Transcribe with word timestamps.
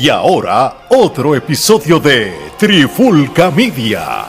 Y 0.00 0.10
ahora, 0.10 0.86
otro 0.90 1.34
episodio 1.34 1.98
de 1.98 2.32
Trifulca 2.56 3.50
Media. 3.50 4.26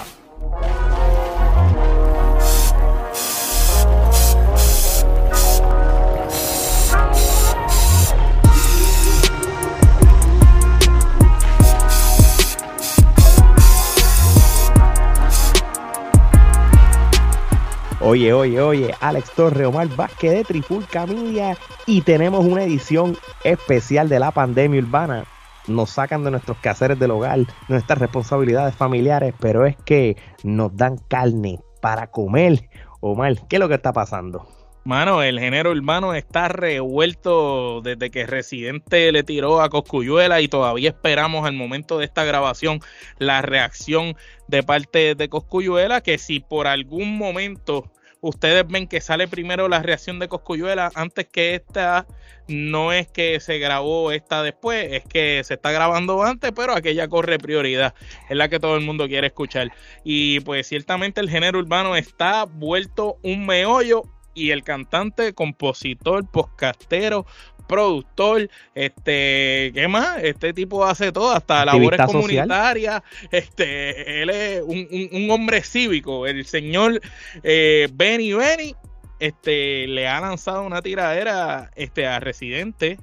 Oye, 18.01 18.33
oye, 18.33 18.59
oye, 18.59 18.95
Alex 18.99 19.29
Torre, 19.35 19.67
Omar 19.67 19.87
Vázquez 19.95 20.31
de 20.31 20.43
Trifulca 20.43 21.05
Media 21.05 21.55
y 21.85 22.01
tenemos 22.01 22.43
una 22.43 22.63
edición 22.63 23.15
especial 23.43 24.09
de 24.09 24.17
la 24.17 24.31
pandemia 24.31 24.81
urbana. 24.81 25.25
Nos 25.67 25.91
sacan 25.91 26.23
de 26.23 26.31
nuestros 26.31 26.57
quehaceres 26.57 26.99
del 26.99 27.11
hogar, 27.11 27.39
nuestras 27.67 27.99
responsabilidades 27.99 28.75
familiares, 28.75 29.33
pero 29.39 29.65
es 29.65 29.75
que 29.85 30.17
nos 30.43 30.75
dan 30.75 30.97
carne 31.07 31.59
para 31.81 32.07
comer. 32.07 32.69
Omar, 33.01 33.35
¿qué 33.47 33.55
es 33.55 33.59
lo 33.59 33.67
que 33.67 33.75
está 33.75 33.93
pasando? 33.93 34.47
Mano, 34.85 35.21
el 35.21 35.39
género 35.39 35.71
urbano 35.71 36.15
está 36.15 36.47
revuelto 36.47 37.81
desde 37.81 38.09
que 38.09 38.25
Residente 38.25 39.11
le 39.11 39.23
tiró 39.23 39.61
a 39.61 39.69
Coscuyuela 39.69 40.41
y 40.41 40.47
todavía 40.47 40.89
esperamos 40.89 41.45
al 41.45 41.53
momento 41.53 41.99
de 41.99 42.05
esta 42.05 42.23
grabación 42.23 42.79
la 43.19 43.41
reacción 43.41 44.15
de 44.47 44.63
parte 44.63 45.15
de 45.15 45.29
Coscuyuela, 45.29 46.01
que 46.01 46.17
si 46.17 46.39
por 46.39 46.65
algún 46.65 47.17
momento 47.17 47.91
ustedes 48.21 48.67
ven 48.67 48.87
que 48.87 49.01
sale 49.01 49.27
primero 49.27 49.67
la 49.67 49.81
reacción 49.81 50.19
de 50.19 50.27
Coscuyuela 50.27 50.91
antes 50.95 51.27
que 51.27 51.55
esta, 51.55 52.05
no 52.47 52.91
es 52.91 53.07
que 53.07 53.39
se 53.39 53.59
grabó 53.59 54.11
esta 54.11 54.43
después, 54.43 54.91
es 54.91 55.03
que 55.05 55.41
se 55.43 55.55
está 55.55 55.71
grabando 55.71 56.23
antes, 56.23 56.51
pero 56.55 56.73
aquella 56.73 57.07
corre 57.07 57.37
prioridad, 57.37 57.93
es 58.29 58.37
la 58.37 58.49
que 58.49 58.59
todo 58.59 58.75
el 58.75 58.85
mundo 58.85 59.07
quiere 59.07 59.27
escuchar. 59.27 59.71
Y 60.03 60.39
pues 60.41 60.67
ciertamente 60.67 61.21
el 61.21 61.29
género 61.29 61.59
urbano 61.59 61.95
está 61.95 62.45
vuelto 62.45 63.17
un 63.23 63.45
meollo 63.45 64.03
y 64.33 64.51
el 64.51 64.63
cantante, 64.63 65.33
compositor, 65.33 66.29
podcastero, 66.29 67.25
productor, 67.69 68.49
este, 68.73 69.71
¿qué 69.75 69.87
más? 69.87 70.21
Este 70.23 70.53
tipo 70.53 70.83
hace 70.83 71.11
todo, 71.11 71.31
hasta 71.31 71.63
labores 71.63 72.01
comunitarias, 72.01 73.03
este, 73.31 74.23
él 74.23 74.29
es 74.31 74.63
un, 74.63 75.29
hombre 75.29 75.61
cívico, 75.61 76.25
el 76.25 76.45
señor 76.45 76.99
eh, 77.43 77.87
Benny 77.93 78.33
Benny, 78.33 78.75
este, 79.19 79.85
le 79.87 80.07
ha 80.07 80.19
lanzado 80.19 80.63
una 80.63 80.81
tiradera, 80.81 81.69
este, 81.75 82.07
a 82.07 82.19
Residente, 82.19 82.97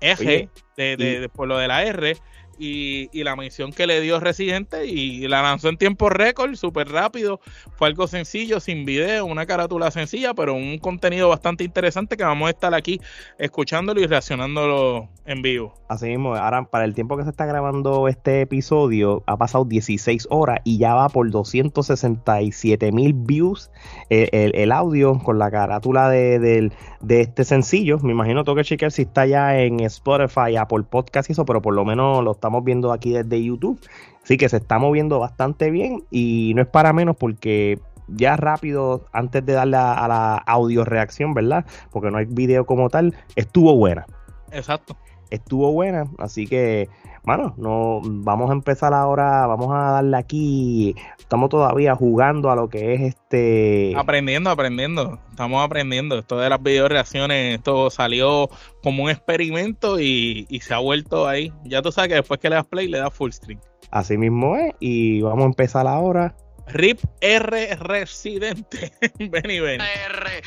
eje, 0.00 0.48
de, 0.76 1.28
por 1.32 1.46
lo 1.46 1.58
de 1.58 1.68
la 1.68 1.84
R, 1.84 2.16
y, 2.58 3.08
la 3.22 3.36
mención 3.36 3.72
que 3.72 3.86
le 3.86 4.00
dio 4.00 4.20
Residente 4.20 4.86
y 4.86 5.26
la 5.28 5.42
lanzó 5.42 5.68
en 5.68 5.76
tiempo 5.76 6.08
récord, 6.08 6.54
súper 6.54 6.88
rápido. 6.88 7.40
Fue 7.76 7.88
algo 7.88 8.06
sencillo, 8.06 8.60
sin 8.60 8.84
video, 8.84 9.26
una 9.26 9.46
carátula 9.46 9.90
sencilla, 9.90 10.34
pero 10.34 10.54
un 10.54 10.78
contenido 10.78 11.28
bastante 11.28 11.64
interesante 11.64 12.16
que 12.16 12.24
vamos 12.24 12.48
a 12.48 12.50
estar 12.50 12.74
aquí 12.74 13.00
escuchándolo 13.38 14.00
y 14.00 14.06
reaccionándolo 14.06 15.08
en 15.24 15.42
vivo. 15.42 15.74
Así 15.88 16.06
mismo, 16.06 16.34
ahora 16.34 16.64
para 16.64 16.84
el 16.84 16.94
tiempo 16.94 17.16
que 17.16 17.24
se 17.24 17.30
está 17.30 17.46
grabando 17.46 18.08
este 18.08 18.40
episodio, 18.40 19.22
ha 19.26 19.36
pasado 19.36 19.64
16 19.64 20.28
horas 20.30 20.60
y 20.64 20.78
ya 20.78 20.94
va 20.94 21.08
por 21.08 21.30
267 21.30 22.92
mil 22.92 23.12
views 23.12 23.70
eh, 24.10 24.50
el, 24.54 24.72
audio 24.72 25.18
con 25.18 25.38
la 25.38 25.50
carátula 25.50 26.08
de, 26.08 26.70
este 27.08 27.44
sencillo. 27.44 27.98
Me 27.98 28.12
imagino 28.12 28.44
tengo 28.44 28.56
que 28.56 28.64
chequear 28.64 28.90
si 28.90 29.02
está 29.02 29.26
ya 29.26 29.58
en 29.58 29.80
Spotify, 29.80 30.56
Apple 30.56 30.84
Podcast 30.88 31.28
y 31.28 31.32
eso, 31.32 31.44
pero 31.44 31.62
por 31.62 31.74
lo 31.74 31.84
menos 31.84 32.24
lo 32.24 32.32
estamos 32.48 32.64
viendo 32.64 32.92
aquí 32.92 33.12
desde 33.12 33.44
YouTube. 33.44 33.78
Así 34.22 34.36
que 34.36 34.48
se 34.48 34.56
está 34.56 34.78
moviendo 34.78 35.18
bastante 35.18 35.70
bien 35.70 36.04
y 36.10 36.52
no 36.54 36.62
es 36.62 36.68
para 36.68 36.92
menos 36.92 37.16
porque 37.16 37.78
ya 38.08 38.36
rápido, 38.36 39.04
antes 39.12 39.44
de 39.44 39.52
darle 39.52 39.76
a, 39.76 39.92
a 39.92 40.08
la 40.08 40.36
audio 40.36 40.84
reacción, 40.84 41.34
¿verdad? 41.34 41.66
Porque 41.90 42.10
no 42.10 42.18
hay 42.18 42.24
video 42.24 42.64
como 42.64 42.88
tal, 42.88 43.14
estuvo 43.36 43.76
buena. 43.76 44.06
Exacto 44.50 44.96
estuvo 45.30 45.72
buena. 45.72 46.04
Así 46.18 46.46
que, 46.46 46.88
bueno, 47.28 47.54
no, 47.58 48.00
vamos 48.02 48.48
a 48.48 48.54
empezar 48.54 48.94
ahora, 48.94 49.46
vamos 49.46 49.68
a 49.70 49.90
darle 49.92 50.16
aquí. 50.16 50.94
Estamos 51.18 51.50
todavía 51.50 51.94
jugando 51.94 52.50
a 52.50 52.56
lo 52.56 52.70
que 52.70 52.94
es 52.94 53.00
este. 53.02 53.92
Aprendiendo, 53.94 54.48
aprendiendo. 54.48 55.20
Estamos 55.28 55.62
aprendiendo. 55.62 56.18
Esto 56.18 56.38
de 56.38 56.48
las 56.48 56.62
video 56.62 56.88
reacciones, 56.88 57.56
esto 57.56 57.90
salió 57.90 58.48
como 58.82 59.04
un 59.04 59.10
experimento 59.10 60.00
y, 60.00 60.46
y 60.48 60.60
se 60.60 60.72
ha 60.72 60.78
vuelto 60.78 61.28
ahí. 61.28 61.52
Ya 61.64 61.82
tú 61.82 61.92
sabes 61.92 62.08
que 62.08 62.14
después 62.14 62.40
que 62.40 62.48
le 62.48 62.56
das 62.56 62.66
play, 62.66 62.88
le 62.88 62.96
das 62.96 63.12
full 63.12 63.30
screen. 63.30 63.60
Así 63.90 64.16
mismo 64.16 64.56
es. 64.56 64.74
Y 64.80 65.20
vamos 65.20 65.42
a 65.42 65.48
empezar 65.48 65.86
ahora. 65.86 66.34
RIP 66.68 67.00
R 67.20 67.76
Residente. 67.76 68.90
ven 69.18 69.30
ven. 69.30 69.80
R. 69.82 70.42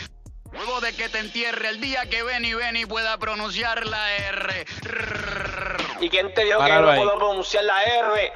Luego 0.63 0.79
de 0.79 0.93
que 0.93 1.09
te 1.09 1.17
entierre 1.17 1.69
el 1.69 1.81
día 1.81 2.07
que 2.07 2.21
Benny 2.21 2.53
Benny 2.53 2.85
pueda 2.85 3.17
pronunciar 3.17 3.87
la 3.87 4.15
R. 4.15 4.65
¿Y 5.99 6.07
quién 6.09 6.31
te 6.35 6.45
dijo 6.45 6.63
que 6.63 6.71
no 6.71 6.95
puedo 6.95 7.17
pronunciar 7.17 7.63
la 7.63 7.83
R? 7.83 8.31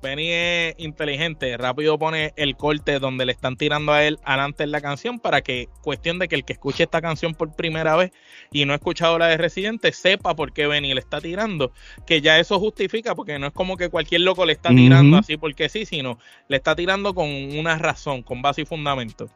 Benny 0.00 0.30
es 0.30 0.74
inteligente, 0.78 1.56
rápido 1.56 1.98
pone 1.98 2.32
el 2.36 2.56
corte 2.56 3.00
donde 3.00 3.26
le 3.26 3.32
están 3.32 3.56
tirando 3.56 3.92
a 3.92 4.04
él 4.04 4.18
adelante 4.22 4.62
en 4.62 4.70
la 4.70 4.80
canción 4.80 5.18
para 5.18 5.42
que, 5.42 5.68
cuestión 5.82 6.20
de 6.20 6.28
que 6.28 6.36
el 6.36 6.44
que 6.44 6.52
escuche 6.52 6.84
esta 6.84 7.02
canción 7.02 7.34
por 7.34 7.54
primera 7.56 7.96
vez 7.96 8.12
y 8.52 8.64
no 8.64 8.72
ha 8.72 8.76
escuchado 8.76 9.18
la 9.18 9.26
de 9.26 9.36
Residente, 9.36 9.92
sepa 9.92 10.36
por 10.36 10.52
qué 10.52 10.68
Benny 10.68 10.94
le 10.94 11.00
está 11.00 11.20
tirando, 11.20 11.72
que 12.06 12.20
ya 12.20 12.38
eso 12.38 12.60
justifica, 12.60 13.16
porque 13.16 13.40
no 13.40 13.48
es 13.48 13.52
como 13.52 13.76
que 13.76 13.90
cualquier 13.90 14.20
loco 14.20 14.46
le 14.46 14.52
está 14.52 14.70
tirando 14.70 15.18
así 15.18 15.36
porque 15.36 15.68
sí, 15.68 15.84
sino 15.84 16.18
le 16.46 16.58
está 16.58 16.76
tirando 16.76 17.12
con 17.12 17.28
una 17.28 17.76
razón, 17.76 18.22
con 18.22 18.40
base 18.40 18.62
y 18.62 18.66
fundamento. 18.66 19.28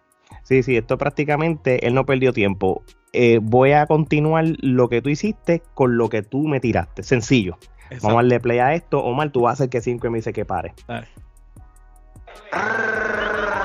Sí, 0.42 0.62
sí, 0.62 0.76
esto 0.76 0.98
prácticamente 0.98 1.86
él 1.86 1.94
no 1.94 2.04
perdió 2.04 2.32
tiempo. 2.32 2.82
Eh, 3.12 3.38
voy 3.40 3.72
a 3.72 3.86
continuar 3.86 4.44
lo 4.60 4.88
que 4.88 5.00
tú 5.00 5.08
hiciste 5.08 5.62
con 5.74 5.96
lo 5.96 6.08
que 6.08 6.22
tú 6.22 6.48
me 6.48 6.60
tiraste. 6.60 7.02
Sencillo. 7.02 7.58
Vamos 8.02 8.12
a 8.12 8.14
darle 8.14 8.40
play 8.40 8.58
a 8.58 8.74
esto. 8.74 9.02
Omar, 9.02 9.30
tú 9.30 9.42
vas 9.42 9.52
a 9.52 9.54
hacer 9.54 9.68
que 9.68 9.80
5 9.80 10.06
y 10.06 10.10
me 10.10 10.18
dice 10.18 10.32
que 10.32 10.44
pare. 10.44 10.74
Dale. 10.88 11.06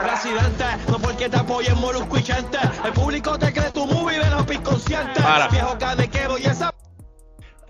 Presidente, 0.04 0.64
no 0.90 1.00
porque 1.00 1.30
te 1.30 1.38
apoyen 1.38 1.80
Molusco 1.80 2.18
y 2.18 2.24
El 2.86 2.94
público 2.94 3.40
te 3.40 3.52
cree 3.52 3.72
tu 3.72 3.86
movie 3.86 4.20
de 4.20 4.30
los 4.30 4.52
inconscientes. 4.52 5.24
Para. 5.24 5.48
Viejo 5.48 5.78
canequero 5.78 6.38
y 6.38 6.44
esa 6.44 6.72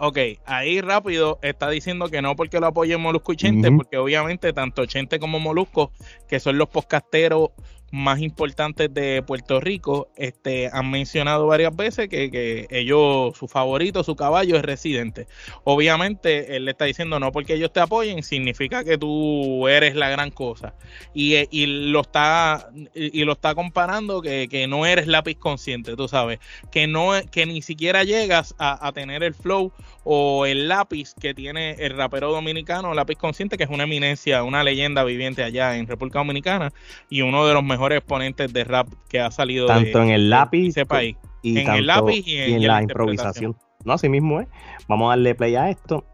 Ok, 0.01 0.17
ahí 0.45 0.79
rápido 0.79 1.39
está 1.41 1.69
diciendo 1.69 2.07
que 2.07 2.21
no 2.21 2.37
porque 2.37 2.61
lo 2.61 2.67
apoyen 2.67 3.01
Molusco 3.01 3.33
y 3.33 3.35
Chente, 3.35 3.69
porque 3.69 3.97
obviamente 3.97 4.53
tanto 4.53 4.85
Chente 4.85 5.19
como 5.19 5.41
Molusco, 5.41 5.91
que 6.29 6.39
son 6.39 6.57
los 6.57 6.69
podcasteros 6.69 7.49
más 7.91 8.19
importantes 8.19 8.94
de 8.94 9.23
Puerto 9.25 9.59
Rico, 9.59 10.09
este, 10.16 10.69
han 10.72 10.91
mencionado 10.91 11.47
varias 11.47 11.75
veces 11.75 12.07
que, 12.09 12.29
que, 12.29 12.67
ellos, 12.69 13.38
su 13.38 13.47
favorito, 13.47 14.03
su 14.03 14.16
caballo 14.16 14.55
es 14.55 14.61
residente. 14.61 15.27
Obviamente, 15.63 16.55
él 16.55 16.66
le 16.66 16.72
está 16.72 16.85
diciendo 16.85 17.19
no 17.19 17.31
porque 17.31 17.55
ellos 17.55 17.73
te 17.73 17.79
apoyen, 17.79 18.23
significa 18.23 18.83
que 18.83 18.97
tú 18.97 19.67
eres 19.67 19.95
la 19.95 20.09
gran 20.09 20.31
cosa. 20.31 20.73
Y, 21.13 21.35
eh, 21.35 21.47
y 21.51 21.66
lo 21.66 22.01
está, 22.01 22.69
y, 22.94 23.23
lo 23.23 23.33
está 23.33 23.55
comparando 23.55 24.22
que, 24.22 24.47
que, 24.49 24.67
no 24.67 24.85
eres 24.85 25.07
lápiz 25.07 25.35
consciente, 25.35 25.95
tú 25.95 26.07
sabes, 26.07 26.39
que 26.72 26.88
no, 26.88 27.11
que 27.31 27.45
ni 27.45 27.61
siquiera 27.61 28.03
llegas 28.03 28.55
a, 28.59 28.85
a 28.85 28.91
tener 28.91 29.23
el 29.23 29.33
flow 29.33 29.72
o 30.03 30.45
el 30.45 30.67
lápiz 30.67 31.13
que 31.19 31.33
tiene 31.33 31.72
el 31.79 31.95
rapero 31.95 32.31
dominicano, 32.31 32.94
lápiz 32.94 33.16
consciente, 33.16 33.57
que 33.57 33.63
es 33.63 33.69
una 33.69 33.83
eminencia, 33.83 34.44
una 34.44 34.63
leyenda 34.63 35.03
viviente 35.03 35.44
allá 35.44 35.78
en 35.78 35.88
República 35.88 36.19
Dominicana 36.19 36.72
y 37.09 37.22
uno 37.22 37.45
de 37.47 37.53
los 37.53 37.63
mejores 37.63 37.78
mejores 37.79 38.00
exponentes 38.00 38.51
de 38.51 38.63
rap 38.66 38.90
que 39.07 39.22
ha 39.22 39.31
salido 39.31 39.66
tanto 39.66 40.03
en 40.03 40.09
el 40.09 40.29
lápiz 40.29 40.69
ese 40.69 40.85
país. 40.85 41.16
Y 41.41 41.57
en 41.59 41.69
el 41.69 41.88
lápiz 41.88 42.28
y 42.28 42.38
en, 42.38 42.67
la, 42.67 42.81
improvisación. 42.81 43.56
No, 43.85 43.94
así 43.94 44.09
mismo 44.09 44.41
es. 44.41 44.49
Vamos 44.90 45.08
a 45.08 45.09
darle 45.11 45.34
play 45.34 45.55
a 45.55 45.70
esto. 45.70 46.05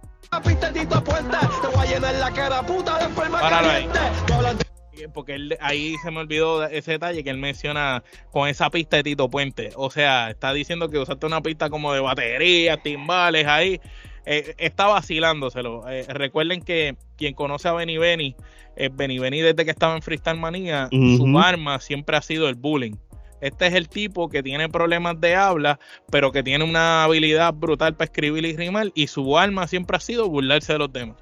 Porque 5.14 5.36
él, 5.36 5.58
ahí 5.60 5.96
se 6.04 6.12
me 6.12 6.20
olvidó 6.20 6.66
ese 6.66 6.92
detalle 6.92 7.24
que 7.24 7.32
él 7.32 7.38
menciona 7.38 8.04
con 8.32 8.48
esa 8.48 8.70
pista 8.70 8.98
de 8.98 9.04
Tito 9.04 9.28
Puente. 9.28 9.72
O 9.76 9.90
sea, 9.90 10.30
está 10.30 10.54
diciendo 10.54 10.90
que 10.90 11.00
usaste 11.00 11.26
una 11.26 11.42
pista 11.42 11.72
como 11.72 11.94
de 11.94 12.02
batería, 12.02 12.78
timbales 12.78 13.48
ahí. 13.48 13.82
Eh, 14.26 14.56
está 14.58 14.88
vacilándoselo. 14.88 15.88
Eh, 15.90 16.06
recuerden 16.10 16.62
que 16.62 16.96
quien 17.18 17.34
conoce 17.34 17.68
a 17.68 17.74
Benny 17.74 17.98
Benny 17.98 18.36
eh, 18.76 18.90
Benny 18.92 19.20
Benny 19.20 19.42
desde 19.42 19.64
que 19.64 19.72
estaba 19.72 19.96
en 19.96 20.02
Freestyle 20.02 20.40
Manía, 20.40 20.90
su 20.92 21.40
arma 21.40 21.80
siempre 21.80 22.18
ha 22.18 22.22
sido 22.22 22.50
el 22.50 22.56
bullying. 22.56 22.96
Este 23.42 23.68
es 23.68 23.74
el 23.74 23.90
tipo 23.90 24.30
que 24.30 24.42
tiene 24.42 24.70
problemas 24.70 25.20
de 25.20 25.36
habla, 25.36 25.80
pero 26.10 26.32
que 26.32 26.42
tiene 26.42 26.64
una 26.64 27.04
habilidad 27.04 27.54
brutal 27.54 27.96
para 27.96 28.06
escribir 28.06 28.46
y 28.46 28.56
rimar, 28.56 28.92
y 28.96 29.08
su 29.08 29.38
arma 29.38 29.68
siempre 29.68 29.98
ha 29.98 30.00
sido 30.00 30.30
burlarse 30.30 30.74
de 30.74 30.80
los 30.80 30.92
demás. 30.92 31.18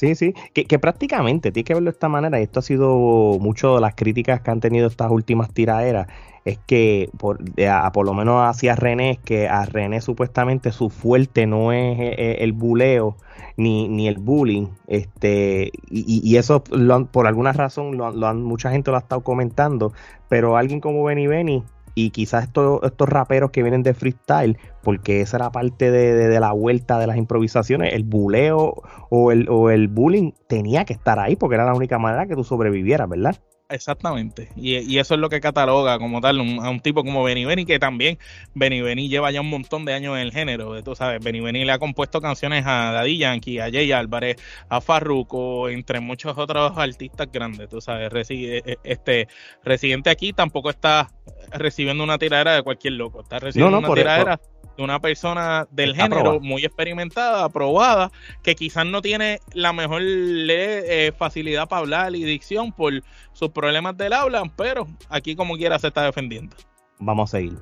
Sí, 0.00 0.14
sí, 0.14 0.32
que, 0.54 0.64
que, 0.64 0.78
prácticamente, 0.78 1.52
tienes 1.52 1.66
que 1.66 1.74
verlo 1.74 1.90
de 1.90 1.92
esta 1.92 2.08
manera, 2.08 2.40
y 2.40 2.44
esto 2.44 2.60
ha 2.60 2.62
sido 2.62 3.36
mucho 3.38 3.74
de 3.74 3.82
las 3.82 3.94
críticas 3.94 4.40
que 4.40 4.50
han 4.50 4.58
tenido 4.58 4.86
estas 4.86 5.10
últimas 5.10 5.52
tiraderas, 5.52 6.06
es 6.46 6.58
que 6.66 7.10
por, 7.18 7.38
a, 7.68 7.92
por 7.92 8.06
lo 8.06 8.14
menos 8.14 8.40
hacia 8.42 8.74
René, 8.76 9.10
es 9.10 9.18
que 9.18 9.46
a 9.46 9.66
René 9.66 10.00
supuestamente 10.00 10.72
su 10.72 10.88
fuerte 10.88 11.46
no 11.46 11.70
es 11.72 12.00
eh, 12.00 12.14
eh, 12.16 12.36
el, 12.40 12.54
buleo 12.54 13.18
ni, 13.58 13.90
ni, 13.90 14.08
el 14.08 14.16
bullying, 14.16 14.68
este, 14.86 15.70
y, 15.90 16.22
y 16.24 16.36
eso 16.38 16.64
por 16.64 17.26
alguna 17.26 17.52
razón 17.52 17.98
lo, 17.98 18.10
lo 18.10 18.26
han, 18.26 18.42
mucha 18.42 18.70
gente 18.70 18.90
lo 18.90 18.96
ha 18.96 19.00
estado 19.00 19.20
comentando, 19.20 19.92
pero 20.30 20.56
alguien 20.56 20.80
como 20.80 21.04
Benny 21.04 21.26
Benny 21.26 21.62
y 22.06 22.10
quizás 22.10 22.44
estos, 22.44 22.80
estos 22.82 23.08
raperos 23.08 23.50
que 23.50 23.62
vienen 23.62 23.82
de 23.82 23.94
freestyle, 23.94 24.58
porque 24.82 25.20
esa 25.20 25.36
era 25.36 25.50
parte 25.50 25.90
de, 25.90 26.40
la 26.40 26.52
vuelta 26.52 26.98
de 26.98 27.06
las 27.06 27.16
improvisaciones, 27.16 27.92
el 27.94 28.04
buleo 28.04 28.82
o 29.10 29.32
el, 29.32 29.48
o 29.48 29.70
el 29.70 29.88
bullying 29.88 30.32
tenía 30.48 30.84
que 30.84 30.94
estar 30.94 31.18
ahí 31.18 31.36
porque 31.36 31.56
era 31.56 31.64
la 31.64 31.74
única 31.74 31.98
manera 31.98 32.26
que 32.26 32.34
tú 32.34 32.44
sobrevivieras, 32.44 33.08
¿verdad? 33.08 33.36
Exactamente. 33.70 34.48
Y, 34.56 34.98
eso 34.98 35.14
es 35.14 35.20
lo 35.20 35.28
que 35.28 35.40
cataloga 35.40 35.98
como 35.98 36.20
tal 36.20 36.40
a 36.40 36.70
un 36.70 36.80
tipo 36.80 37.04
como 37.04 37.22
Benny 37.22 37.44
Benny, 37.44 37.64
que 37.64 37.78
también 37.78 38.18
Benny 38.52 38.80
Benny 38.82 39.08
lleva 39.08 39.30
ya 39.30 39.40
un 39.40 39.48
montón 39.48 39.84
de 39.84 39.94
años 39.94 40.16
en 40.16 40.22
el 40.22 40.32
género. 40.32 40.82
Tú 40.82 40.96
sabes, 40.96 41.20
Benny 41.22 41.40
Benny 41.40 41.64
le 41.64 41.72
ha 41.72 41.78
compuesto 41.78 42.20
canciones 42.20 42.64
a 42.66 42.90
Daddy 42.90 43.18
Yankee, 43.18 43.60
a 43.60 43.70
Jay 43.70 43.92
Álvarez, 43.92 44.36
a 44.68 44.80
Farruko, 44.80 45.68
entre 45.68 46.00
muchos 46.00 46.36
otros 46.36 46.72
artistas 46.76 47.28
grandes. 47.32 47.68
Tú 47.68 47.80
sabes, 47.80 48.30
e, 48.30 48.58
e, 48.58 48.78
este 48.82 49.28
residente 49.62 50.10
aquí 50.10 50.32
tampoco 50.32 50.70
está 50.70 51.08
recibiendo 51.52 52.04
una 52.04 52.18
tiradera 52.18 52.54
de 52.54 52.62
cualquier 52.62 52.94
loco. 52.94 53.20
Está 53.22 53.38
recibiendo 53.38 53.78
una 53.78 53.94
tiradera 53.94 54.40
de 54.76 54.82
una 54.82 55.00
persona 55.00 55.66
del 55.70 55.94
género 55.94 56.40
muy 56.40 56.64
experimentada, 56.64 57.44
aprobada, 57.44 58.10
que 58.42 58.54
quizás 58.54 58.86
no 58.86 59.02
tiene 59.02 59.40
la 59.52 59.72
mejor 59.72 60.02
eh, 60.02 61.12
facilidad 61.16 61.68
para 61.68 61.80
hablar 61.80 62.14
y 62.14 62.24
dicción 62.24 62.72
por 62.72 62.92
sus 63.32 63.50
problemas 63.50 63.96
del 63.96 64.12
habla, 64.12 64.42
pero 64.56 64.86
aquí 65.08 65.34
como 65.36 65.56
quiera 65.56 65.78
se 65.78 65.88
está 65.88 66.04
defendiendo. 66.04 66.56
Vamos 66.98 67.30
a 67.30 67.38
seguir. 67.38 67.58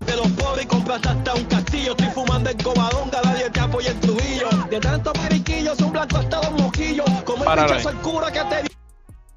De 0.00 0.14
los 0.14 0.28
pobres 0.32 0.66
compraste 0.66 1.08
hasta 1.08 1.34
un 1.34 1.44
castillo, 1.44 1.92
estoy 1.92 2.08
fumando 2.08 2.50
en 2.50 2.58
Covadonga, 2.58 3.20
nadie 3.24 3.50
te 3.50 3.60
apoya 3.60 3.90
en 3.90 4.00
Trujillo. 4.00 4.48
De 4.70 4.78
tantos 4.78 5.12
periquillos, 5.14 5.80
un 5.80 5.92
blanco 5.92 6.18
hasta 6.18 6.42
los 6.42 6.60
mojillos, 6.60 7.06
como 7.24 7.44
el 7.44 7.74
bicho 7.76 7.90
el 7.90 7.96
cura 7.96 8.30
que 8.30 8.40
te 8.40 8.76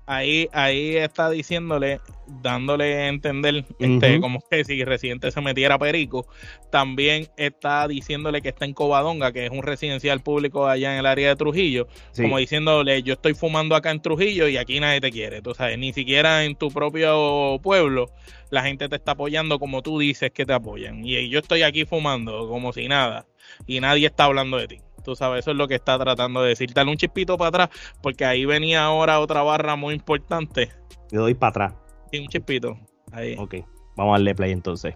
ahí, 0.09 0.50
ahí 0.53 0.97
está 0.97 1.29
diciéndole, 1.29 2.01
dándole 2.41 2.95
a 2.95 3.07
entender, 3.09 3.63
este, 3.77 4.19
como 4.19 4.41
que 4.50 4.65
si 4.65 4.83
Residente 4.83 5.29
se 5.29 5.39
metiera 5.39 5.77
perico, 5.77 6.27
también 6.71 7.27
está 7.38 7.88
diciéndole 7.88 8.41
que 8.41 8.50
está 8.50 8.65
en 8.65 8.73
Covadonga, 8.73 9.31
que 9.31 9.45
es 9.45 9.51
un 9.51 9.61
residencial 9.61 10.21
público 10.21 10.67
allá 10.67 10.94
en 10.94 11.00
el 11.00 11.06
área 11.06 11.29
de 11.29 11.35
Trujillo, 11.35 11.88
como 12.15 12.39
diciéndole, 12.39 13.03
yo 13.03 13.13
estoy 13.13 13.35
fumando 13.35 13.75
acá 13.75 13.91
en 13.91 14.01
Trujillo 14.01 14.47
y 14.47 14.57
aquí 14.57 14.79
nadie 14.79 15.00
te 15.00 15.11
quiere, 15.11 15.44
tú 15.44 15.53
sabes, 15.53 15.77
ni 15.77 15.94
siquiera 15.94 16.44
en 16.44 16.56
tu 16.56 16.69
propio 16.69 17.59
pueblo 17.61 18.07
la 18.50 18.63
gente 18.63 18.89
te 18.89 18.95
está 18.95 19.11
apoyando 19.11 19.59
como 19.59 19.83
tú 19.83 20.00
dices 20.00 20.31
que 20.31 20.44
te 20.44 20.53
apoyan, 20.53 21.06
y 21.06 21.29
yo 21.29 21.38
estoy 21.38 21.61
aquí 21.61 21.85
fumando 21.85 22.50
como 22.50 22.73
si 22.73 22.88
nada, 22.88 23.27
y 23.67 23.79
nadie 23.79 24.07
está 24.07 24.23
hablando 24.23 24.57
de 24.57 24.67
ti. 24.67 24.81
Tú 25.09 25.15
sabes, 25.15 25.39
eso 25.39 25.50
es 25.50 25.57
lo 25.57 25.67
que 25.67 25.73
está 25.73 25.97
tratando 25.97 26.44
de 26.44 26.50
decir. 26.50 26.71
Dale 26.71 26.91
un 26.91 26.95
chispito 26.95 27.35
para 27.35 27.50
atrás, 27.50 27.69
porque 28.03 28.25
ahí 28.25 28.45
venía 28.45 28.83
ahora 28.83 29.19
otra 29.19 29.41
barra 29.41 29.75
muy 29.75 29.95
importante. 29.95 30.71
Yo 31.11 31.21
doy 31.21 31.33
para 31.33 31.50
atrás. 31.50 31.73
Sí, 32.11 32.19
un 32.19 32.27
chispito. 32.27 32.77
Ahí. 33.11 33.35
Ok, 33.39 33.56
vamos 33.97 34.11
a 34.11 34.17
darle 34.19 34.35
play 34.35 34.51
entonces. 34.51 34.94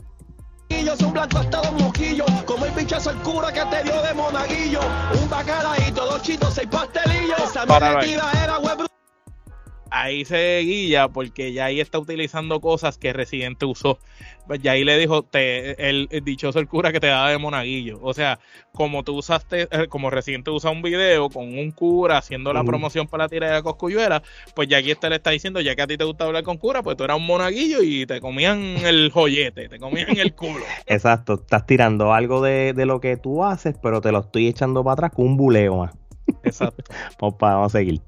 Un 0.99 1.13
blanco 1.13 1.39
hasta 1.39 1.61
dos 1.61 1.71
moquillos, 1.81 2.29
como 2.45 2.65
el 2.65 2.71
pinchazo 2.73 3.09
el 3.09 3.17
cura 3.17 3.51
que 3.51 3.65
te 3.65 3.81
dio 3.81 3.99
de 4.03 4.13
monaguillo. 4.13 4.81
Un 5.19 5.27
bacalaíto, 5.27 6.05
dos 6.05 6.21
chitos, 6.21 6.53
seis 6.53 6.67
pastelillos. 6.69 7.39
Esa 7.39 7.63
era 7.63 8.59
web 8.59 8.92
ahí 9.93 10.25
se 10.25 10.59
guilla 10.61 11.07
porque 11.07 11.53
ya 11.53 11.65
ahí 11.65 11.79
está 11.79 11.99
utilizando 11.99 12.59
cosas 12.59 12.97
que 12.97 13.13
Residente 13.13 13.65
usó. 13.65 13.99
Ya 14.59 14.71
ahí 14.71 14.83
le 14.83 14.97
dijo 14.97 15.23
te, 15.23 15.89
el, 15.89 16.09
dichoso 16.23 16.59
el 16.59 16.67
cura 16.67 16.91
que 16.91 16.99
te 16.99 17.07
daba 17.07 17.29
de 17.29 17.37
monaguillo. 17.37 17.99
O 18.01 18.13
sea, 18.13 18.39
como 18.73 19.03
tú 19.03 19.15
usaste, 19.17 19.67
eh, 19.71 19.87
como 19.87 20.09
Residente 20.09 20.49
usa 20.49 20.71
un 20.71 20.81
video 20.81 21.29
con 21.29 21.57
un 21.57 21.71
cura 21.71 22.17
haciendo 22.17 22.51
la 22.53 22.63
promoción 22.63 23.07
para 23.07 23.25
la 23.25 23.29
tira 23.29 23.55
de 23.55 23.61
Coscuyuela, 23.61 24.23
pues 24.55 24.67
ya 24.67 24.77
aquí 24.77 24.91
este 24.91 25.09
le 25.09 25.17
está 25.17 25.29
diciendo, 25.29 25.61
ya 25.61 25.75
que 25.75 25.83
a 25.83 25.87
ti 25.87 25.95
te 25.95 26.03
gusta 26.03 26.25
hablar 26.25 26.43
con 26.43 26.57
cura, 26.57 26.81
pues 26.81 26.97
tú 26.97 27.03
eras 27.03 27.17
un 27.17 27.27
monaguillo 27.27 27.83
y 27.83 28.05
te 28.05 28.19
comían 28.19 28.59
el 28.85 29.11
joyete, 29.13 29.69
te 29.69 29.79
comían 29.79 30.17
el 30.17 30.33
culo. 30.33 30.65
Exacto, 30.87 31.35
estás 31.35 31.65
tirando 31.67 32.13
algo 32.13 32.41
de, 32.41 32.73
de 32.73 32.85
lo 32.85 32.99
que 32.99 33.15
tú 33.15 33.43
haces, 33.45 33.75
pero 33.81 34.01
te 34.01 34.11
lo 34.11 34.21
estoy 34.21 34.47
echando 34.47 34.83
para 34.83 34.93
atrás 34.93 35.11
con 35.11 35.25
un 35.27 35.37
buleo 35.37 35.77
más. 35.77 35.93
Exacto. 36.43 36.83
vamos, 37.21 37.37
vamos 37.39 37.73
a 37.73 37.77
seguir 37.77 38.01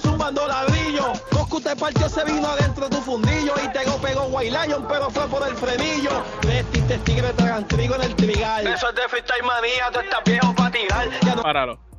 zumbando 0.00 0.46
ladrillo. 0.46 1.12
Coscu 1.30 1.60
te 1.60 1.76
partió 1.76 2.06
ese 2.06 2.24
vino 2.24 2.48
adentro 2.48 2.88
de 2.88 2.96
tu 2.96 3.02
fundillo 3.02 3.54
y 3.62 3.68
te 3.68 3.80
pegó 4.02 4.24
White 4.26 4.50
Lion, 4.50 4.86
pero 4.88 5.10
fue 5.10 5.26
por 5.28 5.46
el 5.46 5.54
frenillo. 5.54 6.10
Vestiste 6.46 6.98
tigre 6.98 7.32
tragan 7.34 7.66
trigo 7.68 7.94
en 7.96 8.02
el 8.02 8.14
trigal. 8.16 8.66
Eso 8.66 8.88
es 8.88 8.94
de 8.94 9.08
freestyle 9.08 9.42
manía, 9.44 9.90
tú 9.92 10.00
estás 10.00 10.24
viejo 10.24 10.54
para 10.54 10.70
tirar. 10.70 11.08
Ya 11.22 11.34
no... 11.34 11.42
Páralo 11.42 11.93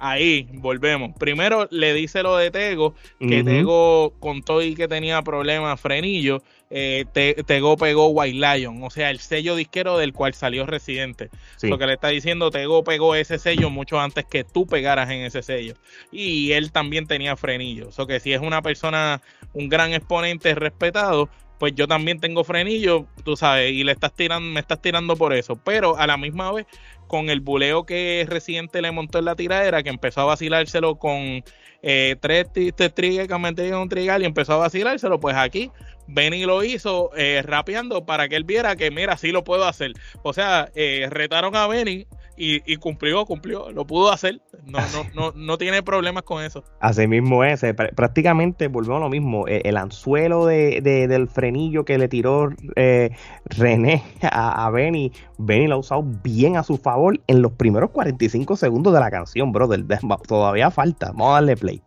ahí 0.00 0.48
volvemos. 0.54 1.12
Primero 1.18 1.68
le 1.70 1.94
dice 1.94 2.22
lo 2.22 2.36
de 2.36 2.50
Tego, 2.50 2.94
que 3.20 3.44
Tego 3.44 4.14
contó 4.18 4.62
y 4.62 4.74
que 4.74 4.88
tenía 4.88 5.22
problemas 5.22 5.80
frenillo. 5.80 6.42
Eh, 6.72 7.04
Tego 7.46 7.76
pegó 7.76 8.08
White 8.08 8.38
Lion, 8.38 8.82
o 8.82 8.90
sea, 8.90 9.10
el 9.10 9.18
sello 9.18 9.56
disquero 9.56 9.98
del 9.98 10.12
cual 10.12 10.34
salió 10.34 10.66
Residente. 10.66 11.28
Lo 11.62 11.78
que 11.78 11.86
le 11.86 11.94
está 11.94 12.08
diciendo, 12.08 12.50
Tego 12.50 12.84
pegó 12.84 13.14
ese 13.14 13.38
sello 13.38 13.70
mucho 13.70 14.00
antes 14.00 14.24
que 14.24 14.44
tú 14.44 14.66
pegaras 14.66 15.10
en 15.10 15.20
ese 15.20 15.42
sello. 15.42 15.74
Y 16.12 16.52
él 16.52 16.72
también 16.72 17.06
tenía 17.06 17.36
frenillo. 17.36 17.88
O 17.88 17.92
sea, 17.92 18.06
que 18.06 18.20
si 18.20 18.32
es 18.32 18.40
una 18.40 18.62
persona, 18.62 19.20
un 19.52 19.68
gran 19.68 19.92
exponente 19.92 20.54
respetado, 20.54 21.28
pues 21.60 21.74
yo 21.74 21.86
también 21.86 22.18
tengo 22.18 22.42
frenillo, 22.42 23.06
tú 23.22 23.36
sabes, 23.36 23.70
y 23.70 23.84
le 23.84 23.92
estás 23.92 24.14
tirando, 24.14 24.50
me 24.50 24.60
estás 24.60 24.80
tirando 24.80 25.14
por 25.14 25.34
eso. 25.34 25.56
Pero 25.62 25.98
a 25.98 26.06
la 26.06 26.16
misma 26.16 26.50
vez, 26.50 26.66
con 27.06 27.28
el 27.28 27.40
buleo 27.40 27.84
que 27.84 28.26
Residente 28.26 28.80
le 28.80 28.90
montó 28.90 29.18
en 29.18 29.26
la 29.26 29.36
tiradera, 29.36 29.82
que 29.82 29.90
empezó 29.90 30.22
a 30.22 30.24
vacilárselo 30.24 30.98
con 30.98 31.44
eh, 31.82 32.16
tres 32.20 32.48
trigues 32.94 33.28
que 33.28 33.34
han 33.34 33.74
un 33.74 33.88
trigal 33.90 34.22
y 34.22 34.24
empezó 34.24 34.54
a 34.54 34.56
vacilárselo, 34.56 35.20
pues 35.20 35.36
aquí 35.36 35.70
Benny 36.06 36.46
lo 36.46 36.64
hizo 36.64 37.10
eh, 37.14 37.42
rapeando 37.44 38.06
para 38.06 38.26
que 38.30 38.36
él 38.36 38.44
viera 38.44 38.74
que, 38.74 38.90
mira, 38.90 39.18
sí 39.18 39.30
lo 39.30 39.44
puedo 39.44 39.66
hacer. 39.66 39.92
O 40.22 40.32
sea, 40.32 40.70
eh, 40.74 41.08
retaron 41.10 41.54
a 41.56 41.66
Benny 41.66 42.06
y, 42.40 42.76
cumplió, 42.76 43.26
cumplió, 43.26 43.70
lo 43.70 43.86
pudo 43.86 44.10
hacer. 44.10 44.40
No, 44.64 44.78
no, 44.78 45.04
no, 45.14 45.32
no 45.36 45.58
tiene 45.58 45.82
problemas 45.82 46.22
con 46.22 46.42
eso. 46.42 46.64
Así 46.80 47.06
mismo 47.06 47.44
es, 47.44 47.62
eh, 47.62 47.74
prácticamente 47.74 48.68
volvemos 48.68 48.96
a 48.96 49.04
lo 49.04 49.10
mismo. 49.10 49.46
Eh, 49.46 49.60
el, 49.64 49.76
anzuelo 49.76 50.46
de, 50.46 50.80
del 50.80 51.28
frenillo 51.28 51.84
que 51.84 51.98
le 51.98 52.08
tiró 52.08 52.48
eh, 52.76 53.10
René 53.44 54.02
a, 54.22 54.66
a, 54.66 54.70
Benny, 54.70 55.12
Benny 55.36 55.66
lo 55.66 55.74
ha 55.74 55.78
usado 55.78 56.02
bien 56.02 56.56
a 56.56 56.62
su 56.62 56.78
favor 56.78 57.20
en 57.26 57.42
los 57.42 57.52
primeros 57.52 57.90
45 57.90 58.56
segundos 58.56 58.94
de 58.94 59.00
la 59.00 59.10
canción, 59.10 59.52
brother. 59.52 59.84
Todavía 60.26 60.70
falta, 60.70 61.08
vamos 61.08 61.28
a 61.28 61.32
darle 61.34 61.56
play. 61.56 61.82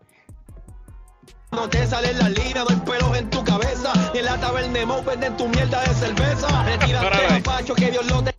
No 1.51 1.67
te 1.69 1.85
sale 1.87 2.13
la 2.13 2.29
línea, 2.29 2.63
no 2.63 2.69
hay 2.69 2.77
pelos 2.77 3.17
en 3.17 3.29
tu 3.29 3.43
cabeza. 3.43 3.91
Y 4.13 4.19
en 4.19 4.25
la 4.25 4.39
taberna 4.39 4.79
venden 5.05 5.37
tu 5.37 5.47
mierda 5.47 5.81
de 5.81 5.93
cerveza. 5.93 6.63
Retírate, 6.63 7.41
pacho, 7.43 7.75
que 7.75 7.91
Dios 7.91 8.05
lo 8.09 8.23
te 8.23 8.33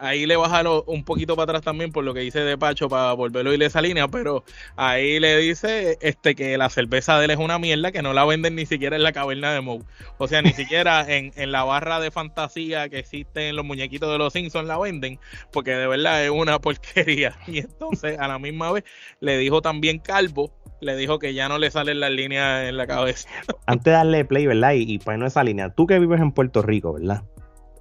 ahí 0.00 0.26
le 0.26 0.36
bajaron 0.36 0.82
un 0.86 1.04
poquito 1.04 1.36
para 1.36 1.44
atrás 1.44 1.62
también 1.62 1.92
por 1.92 2.04
lo 2.04 2.14
que 2.14 2.20
dice 2.20 2.40
de 2.40 2.58
Pacho 2.58 2.88
para 2.88 3.12
volverlo 3.12 3.50
a 3.50 3.54
ir 3.54 3.62
esa 3.62 3.80
línea, 3.80 4.08
pero 4.08 4.44
ahí 4.76 5.20
le 5.20 5.36
dice 5.38 5.98
este 6.00 6.34
que 6.34 6.56
la 6.58 6.70
cerveza 6.70 7.18
de 7.18 7.26
él 7.26 7.30
es 7.30 7.36
una 7.36 7.58
mierda 7.58 7.92
que 7.92 8.02
no 8.02 8.12
la 8.12 8.24
venden 8.24 8.56
ni 8.56 8.66
siquiera 8.66 8.96
en 8.96 9.02
la 9.02 9.12
caverna 9.12 9.52
de 9.52 9.60
Moe. 9.60 9.82
O 10.18 10.26
sea, 10.26 10.42
ni 10.42 10.52
siquiera 10.52 11.04
en, 11.08 11.32
en 11.36 11.52
la 11.52 11.64
barra 11.64 12.00
de 12.00 12.10
fantasía 12.10 12.88
que 12.88 12.98
existe 12.98 13.48
en 13.48 13.56
los 13.56 13.64
muñequitos 13.64 14.10
de 14.10 14.18
los 14.18 14.32
Simpsons 14.32 14.66
la 14.66 14.78
venden, 14.78 15.18
porque 15.52 15.72
de 15.72 15.86
verdad 15.86 16.24
es 16.24 16.30
una 16.30 16.58
porquería. 16.60 17.38
Y 17.46 17.58
entonces 17.58 18.18
a 18.18 18.26
la 18.26 18.38
misma 18.38 18.72
vez 18.72 18.84
le 19.20 19.36
dijo 19.38 19.60
también 19.60 19.98
Calvo, 19.98 20.52
le 20.80 20.96
dijo 20.96 21.18
que 21.18 21.34
ya 21.34 21.48
no 21.48 21.58
le 21.58 21.70
salen 21.70 22.00
las 22.00 22.10
líneas 22.10 22.68
en 22.68 22.76
la 22.76 22.86
cabeza. 22.86 23.28
Antes 23.66 23.84
de 23.84 23.90
darle 23.92 24.24
play, 24.24 24.46
¿verdad? 24.46 24.72
Y, 24.72 24.94
y 24.94 25.00
no 25.18 25.26
esa 25.26 25.44
línea, 25.44 25.70
tú 25.70 25.86
que 25.86 25.98
vives 25.98 26.20
en 26.20 26.32
Puerto 26.32 26.62
Rico, 26.62 26.94
¿verdad? 26.94 27.22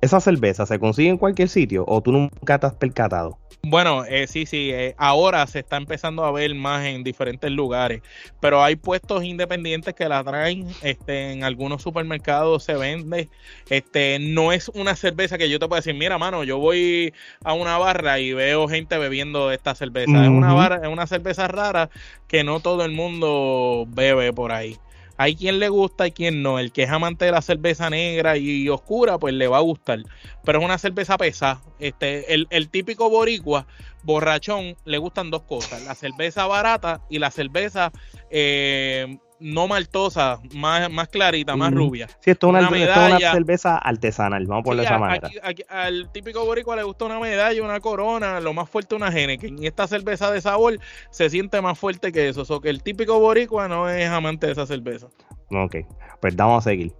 ¿Esa 0.02 0.22
cerveza 0.22 0.66
se 0.66 0.80
consigue 0.80 1.10
en 1.10 1.18
cualquier 1.18 1.50
sitio 1.50 1.84
o 1.88 2.02
tú 2.02 2.14
nunca 2.14 2.58
te 2.58 2.68
has 2.68 2.74
percatado? 2.74 3.38
Bueno, 3.62 4.06
eh, 4.06 4.28
sí, 4.28 4.46
sí, 4.46 4.70
eh, 4.72 4.96
ahora 4.98 5.46
se 5.46 5.60
está 5.60 5.76
empezando 5.76 6.24
a 6.24 6.32
ver 6.32 6.56
más 6.56 6.86
en 6.86 7.04
diferentes 7.04 7.52
lugares, 7.52 8.02
pero 8.40 8.64
hay 8.64 8.78
puestos 8.78 9.26
independientes 9.26 9.94
que 9.94 10.08
la 10.08 10.24
traen, 10.24 10.66
este, 10.82 11.34
en 11.34 11.44
algunos 11.44 11.82
supermercados 11.82 12.64
se 12.64 12.76
vende, 12.76 13.28
este, 13.70 14.18
no 14.22 14.54
es 14.54 14.70
una 14.70 14.96
cerveza 14.96 15.38
que 15.38 15.50
yo 15.50 15.60
te 15.60 15.68
puedo 15.68 15.82
decir, 15.82 15.94
mira, 15.94 16.18
mano, 16.18 16.46
yo 16.46 16.58
voy 16.58 17.14
a 17.44 17.52
una 17.52 17.78
barra 17.78 18.20
y 18.20 18.32
veo 18.32 18.70
gente 18.70 18.98
bebiendo 18.98 19.52
esta 19.52 19.76
cerveza, 19.76 20.24
es 20.24 20.30
una 20.30 20.54
barra, 20.54 20.78
es 20.82 20.88
una 20.88 21.06
cerveza 21.06 21.50
rara 21.50 21.90
que 22.30 22.46
no 22.46 22.62
todo 22.62 22.86
el 22.86 22.94
mundo 22.94 23.86
bebe 23.90 24.32
por 24.32 24.54
ahí. 24.54 24.78
Hay 25.22 25.36
quien 25.36 25.60
le 25.60 25.68
gusta 25.68 26.08
y 26.08 26.14
quien 26.14 26.42
no. 26.42 26.60
El 26.60 26.72
que 26.72 26.84
es 26.84 26.90
amante 26.90 27.26
de 27.26 27.34
la 27.34 27.42
cerveza 27.42 27.90
negra 27.90 28.38
y, 28.38 28.70
oscura, 28.70 29.18
pues 29.18 29.34
le 29.34 29.50
va 29.50 29.58
a 29.58 29.60
gustar. 29.60 30.00
Pero 30.46 30.60
es 30.60 30.66
una 30.66 30.78
cerveza 30.78 31.18
pesada. 31.18 31.62
Este, 31.78 32.34
el, 32.34 32.48
el 32.52 32.70
típico 32.70 33.10
boricua, 33.10 33.68
borrachón, 34.04 34.78
le 34.86 34.98
gustan 34.98 35.30
dos 35.30 35.42
cosas. 35.42 35.84
La 35.84 35.94
cerveza 35.94 36.48
barata 36.48 37.02
y 37.10 37.20
la 37.20 37.32
cerveza... 37.32 37.92
Eh, 38.30 39.18
no 39.40 39.68
maltosa, 39.68 40.40
más, 40.54 40.90
más 40.92 41.08
clarita, 41.08 41.56
más 41.56 41.74
rubia. 41.74 42.08
Sí, 42.20 42.32
esto 42.32 42.48
es 42.48 42.68
una, 42.68 42.70
una, 42.70 43.20
cerveza 43.32 43.78
artesanal, 43.78 44.46
vamos 44.46 44.62
a 44.62 44.64
ponerlo 44.64 44.82
de 44.82 44.88
esa 44.88 44.98
manera. 44.98 45.30
al 45.70 46.12
típico 46.12 46.46
boricua 46.46 46.76
le 46.76 46.84
gusta 46.84 47.06
una 47.06 47.20
medalla, 47.20 47.64
una 47.64 47.80
corona, 47.80 48.40
lo 48.40 48.54
más 48.54 48.70
fuerte 48.70 48.96
una 48.96 49.10
Heineken. 49.10 49.62
Y 49.62 49.68
esta 49.68 49.88
cerveza 49.88 50.32
de 50.32 50.42
sabor 50.42 50.80
se 51.12 51.30
siente 51.30 51.62
más 51.62 51.78
fuerte 51.78 52.12
que 52.12 52.30
eso. 52.30 52.42
O 52.42 52.46
so 52.46 52.62
que 52.62 52.70
el 52.70 52.84
típico 52.84 53.20
boricua 53.20 53.68
no 53.68 53.90
es 53.90 54.10
amante 54.10 54.48
de 54.48 54.54
esa 54.54 54.66
cerveza. 54.66 55.08
Ok, 55.52 55.78
pues 56.22 56.36
vamos 56.36 56.66
a 56.66 56.70
seguir. 56.70 56.94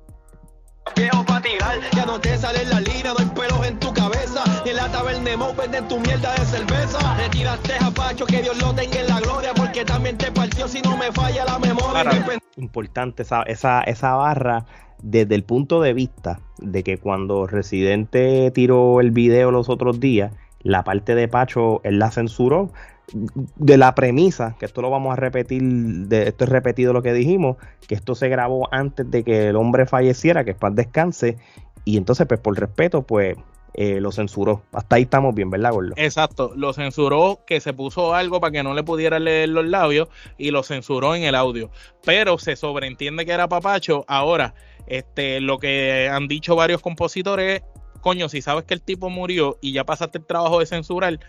Viejo 0.96 1.24
pa' 1.26 1.42
tirar, 1.42 1.80
ya 1.96 2.06
no 2.06 2.20
te 2.20 2.38
sale 2.38 2.66
la 2.66 2.80
línea, 2.82 3.14
no 3.14 3.20
hay 3.20 3.26
pelos 3.26 3.66
en 3.66 3.80
tu 3.80 3.94
cabeza. 3.94 4.44
Y 4.66 4.70
en 4.70 4.76
la 4.76 4.92
taberna 4.92 5.38
Mo 5.38 5.54
venden 5.54 5.88
tu 5.88 6.00
mierda 6.00 6.34
de 6.34 6.46
cerveza. 6.46 7.16
Retiraste 7.18 7.74
a 7.82 7.92
Pacho, 7.92 8.26
que 8.26 8.42
Dios 8.42 8.58
lo 8.62 8.74
tenga 8.74 9.00
en 9.00 9.08
la 9.08 9.20
gloria, 9.20 9.54
porque 9.54 9.86
también 9.86 10.18
te 10.18 10.32
partió 10.32 10.68
si 10.68 10.82
no 10.82 10.98
me 10.98 11.12
falla 11.12 11.46
la 11.46 11.60
memoria. 11.60 12.40
Importante 12.58 13.24
esa, 13.24 13.44
esa, 13.44 13.82
esa 13.82 14.16
barra 14.16 14.66
desde 15.02 15.36
el 15.36 15.44
punto 15.44 15.82
de 15.82 15.94
vista 15.94 16.40
de 16.58 16.84
que 16.84 16.98
cuando 16.98 17.48
Residente 17.48 18.52
tiró 18.52 19.00
el 19.00 19.12
video 19.12 19.52
los 19.52 19.70
otros 19.70 20.00
días, 20.00 20.34
la 20.62 20.84
parte 20.84 21.16
de 21.16 21.28
Pacho 21.28 21.82
él 21.84 22.00
la 22.00 22.12
censuró 22.12 22.72
de 23.14 23.78
la 23.78 23.96
premisa, 23.96 24.56
que 24.60 24.66
esto 24.66 24.82
lo 24.82 24.90
vamos 24.90 25.14
a 25.14 25.16
repetir, 25.16 25.62
de, 25.64 26.28
esto 26.28 26.44
es 26.44 26.50
repetido 26.50 26.94
lo 26.94 27.02
que 27.02 27.14
dijimos, 27.14 27.58
que 27.88 27.96
esto 27.96 28.16
se 28.16 28.30
grabó 28.30 28.68
antes 28.72 29.10
de 29.10 29.24
que 29.24 29.50
el 29.50 29.56
hombre 29.56 29.86
falleciera, 29.86 30.44
que 30.44 30.52
es 30.52 30.58
para 30.58 30.76
descanse, 30.76 31.38
y 31.86 31.98
entonces 31.98 32.28
pues 32.28 32.40
por 32.40 32.60
respeto 32.60 33.02
pues 33.04 33.38
eh, 33.74 34.02
lo 34.02 34.12
censuró. 34.12 34.64
Hasta 34.72 34.98
ahí 34.98 35.04
estamos 35.04 35.34
bien, 35.36 35.50
¿verdad, 35.50 35.72
Gordo? 35.72 35.94
Exacto, 35.96 36.52
lo 36.56 36.74
censuró, 36.74 37.42
que 37.46 37.60
se 37.62 37.74
puso 37.74 38.14
algo 38.14 38.40
para 38.40 38.52
que 38.52 38.64
no 38.64 38.74
le 38.74 38.84
pudiera 38.84 39.20
leer 39.20 39.50
los 39.50 39.66
labios 39.66 40.10
y 40.38 40.52
lo 40.52 40.64
censuró 40.64 41.16
en 41.16 41.24
el 41.24 41.36
audio. 41.36 41.70
Pero 42.04 42.38
se 42.38 42.56
sobreentiende 42.56 43.26
que 43.26 43.32
era 43.32 43.48
papacho. 43.48 44.06
Ahora, 44.08 44.54
este, 44.88 45.40
lo 45.40 45.60
que 45.60 46.10
han 46.12 46.28
dicho 46.28 46.56
varios 46.56 46.82
compositores 46.82 47.62
coño, 48.00 48.30
si 48.30 48.42
sabes 48.42 48.66
que 48.66 48.74
el 48.74 48.82
tipo 48.82 49.10
murió 49.10 49.58
y 49.62 49.74
ya 49.74 49.84
pasaste 49.84 50.20
el 50.20 50.26
trabajo 50.26 50.60
de 50.60 50.66
censurar, 50.66 51.20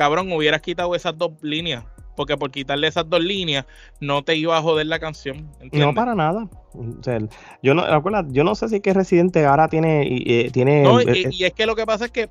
cabrón, 0.00 0.32
hubieras 0.32 0.62
quitado 0.62 0.94
esas 0.94 1.18
dos 1.18 1.32
líneas. 1.42 1.84
Porque 2.16 2.34
por 2.38 2.50
quitarle 2.50 2.88
esas 2.88 3.06
dos 3.06 3.22
líneas 3.22 3.66
no 4.00 4.22
te 4.22 4.34
iba 4.34 4.56
a 4.56 4.62
joder 4.62 4.86
la 4.86 4.98
canción. 4.98 5.50
No, 5.72 5.94
para 5.94 6.14
nada. 6.14 6.48
yo 7.62 7.74
no, 7.74 7.84
yo 8.30 8.44
no 8.44 8.54
sé 8.54 8.70
si 8.70 8.80
que 8.80 8.94
Residente 8.94 9.44
ahora 9.44 9.68
tiene. 9.68 10.06
Eh, 10.06 10.50
tiene 10.50 10.82
no, 10.82 11.02
y, 11.02 11.28
y, 11.30 11.44
es 11.44 11.52
que 11.52 11.66
lo 11.66 11.76
que 11.76 11.84
pasa 11.84 12.06
es 12.06 12.10
que 12.10 12.30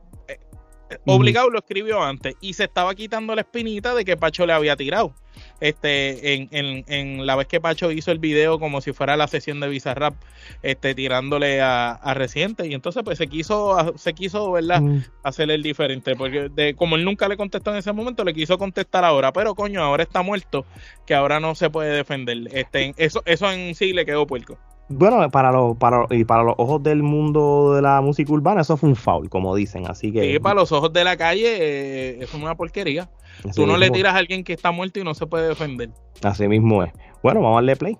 obligado 1.06 1.50
lo 1.50 1.60
escribió 1.60 2.04
antes 2.04 2.36
y 2.42 2.54
se 2.54 2.66
estaba 2.66 2.96
quitando 2.96 3.36
la 3.36 3.42
espinita 3.42 3.94
de 3.94 4.06
que 4.06 4.18
Pacho 4.18 4.46
le 4.46 4.54
había 4.54 4.76
tirado 4.76 5.14
este, 5.60 6.34
en, 6.34 6.50
en, 6.52 6.86
en, 6.88 7.26
la 7.26 7.36
vez 7.36 7.48
que 7.48 7.60
Pacho 7.60 7.92
hizo 7.92 8.12
el 8.12 8.20
video 8.20 8.60
como 8.60 8.82
si 8.82 8.94
fuera 8.94 9.18
la 9.18 9.28
sesión 9.28 9.60
de 9.60 9.68
Bizarrap, 9.68 10.16
este, 10.62 10.96
tirándole 10.96 11.62
a, 11.62 11.92
a 11.92 12.14
Reciente, 12.14 12.68
y 12.68 12.74
entonces 12.74 13.04
pues 13.04 13.18
se 13.18 13.28
quiso, 13.28 13.94
se 13.98 14.14
quiso, 14.14 14.52
¿verdad? 14.52 14.82
Hacer 15.24 15.52
el 15.52 15.64
diferente, 15.64 16.16
porque 16.16 16.50
de, 16.50 16.76
como 16.76 16.96
él 16.96 17.06
nunca 17.06 17.28
le 17.28 17.38
contestó 17.38 17.72
en 17.72 17.78
ese 17.78 17.92
momento, 17.92 18.24
le 18.24 18.34
quiso 18.34 18.58
contestar 18.58 19.04
ahora, 19.04 19.34
pero 19.34 19.56
coño, 19.56 19.82
ahora 19.84 20.04
está 20.04 20.22
muerto, 20.22 20.66
que 21.06 21.14
ahora 21.14 21.40
no 21.40 21.56
se 21.56 21.70
puede 21.70 21.96
defender. 21.96 22.38
Este, 22.52 22.94
eso, 22.98 23.22
eso 23.26 23.52
en 23.52 23.76
sí 23.76 23.94
le 23.94 24.06
quedó 24.06 24.26
puerco. 24.28 24.58
Bueno, 24.90 25.30
para 25.30 25.52
los, 25.52 25.78
para, 25.78 26.08
y 26.10 26.24
para 26.26 26.42
los 26.42 26.56
ojos 26.58 26.82
del 26.82 27.04
mundo 27.04 27.74
de 27.76 27.82
la 27.84 28.02
música 28.02 28.34
urbana, 28.34 28.62
eso 28.62 28.76
fue 28.76 28.90
un 28.90 28.96
foul, 28.96 29.30
como 29.30 29.56
dicen. 29.56 29.86
Así 29.88 30.12
que. 30.12 30.34
Sí, 30.34 30.40
para 30.40 30.56
los 30.56 30.72
ojos 30.72 30.92
de 30.92 31.04
la 31.04 31.16
calle, 31.16 31.46
eh, 31.46 32.18
eso 32.22 32.36
es 32.36 32.44
una 32.44 32.56
porquería. 32.56 33.10
Tú 33.56 33.68
no 33.68 33.78
le 33.78 33.92
tiras 33.92 34.16
a 34.16 34.18
alguien 34.18 34.44
que 34.44 34.54
está 34.54 34.72
muerto 34.72 35.00
y 35.00 35.04
no 35.04 35.14
se 35.14 35.28
puede 35.28 35.48
defender. 35.48 35.92
Así 36.24 36.48
mismo 36.48 36.84
es. 36.84 36.92
Bueno, 37.22 37.42
vamos 37.42 37.54
a 37.54 37.56
darle 37.58 37.76
play. 37.76 37.98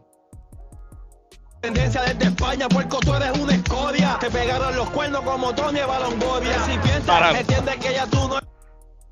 Tendencia 1.62 2.02
desde 2.02 2.26
España, 2.26 2.68
puerco, 2.70 3.00
tú 3.02 3.14
eres 3.14 3.38
una 3.38 3.54
escoria. 3.54 4.18
Te 4.20 4.32
pegaron 4.32 4.76
los 4.76 4.90
cuernos 4.90 5.22
como 5.22 5.54
Tony 5.54 5.80
Balongovia. 5.82 6.58
Si 6.60 6.78
piensas, 6.80 7.40
entiendes 7.40 7.76
que 7.76 7.94
ya 7.94 8.08
tú 8.08 8.18
no. 8.28 8.40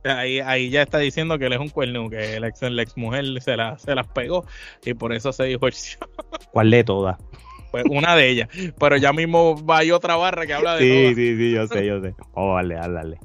Ahí, 0.03 0.39
ahí 0.39 0.69
ya 0.69 0.83
está 0.83 0.99
diciendo 0.99 1.37
que 1.37 1.47
él 1.47 1.53
es 1.53 1.59
un 1.59 1.69
cuerno, 1.69 2.09
que 2.09 2.39
la 2.39 2.47
ex, 2.47 2.61
la 2.61 2.81
ex 2.81 2.95
mujer 2.95 3.25
se, 3.41 3.57
la, 3.57 3.77
se 3.77 3.93
las 3.93 4.07
pegó 4.07 4.45
y 4.85 4.93
por 4.93 5.11
eso 5.13 5.33
se 5.33 5.43
divorció. 5.43 5.99
¿Cuál 6.51 6.71
de 6.71 6.83
todas? 6.83 7.17
Pues 7.83 7.97
una 7.97 8.15
de 8.15 8.29
ellas. 8.29 8.49
Pero 8.79 8.97
ya 8.97 9.13
mismo 9.13 9.63
va 9.65 9.79
hay 9.79 9.91
otra 9.91 10.15
barra 10.15 10.45
que 10.45 10.53
habla 10.53 10.75
de 10.75 10.81
Sí, 10.81 11.15
sí, 11.15 11.37
sí, 11.37 11.51
yo 11.51 11.67
sé, 11.67 11.85
yo 11.85 12.01
sé. 12.01 12.15
Vamos 12.33 12.53
a 12.53 12.55
darle, 12.55 12.75
darle 12.75 13.19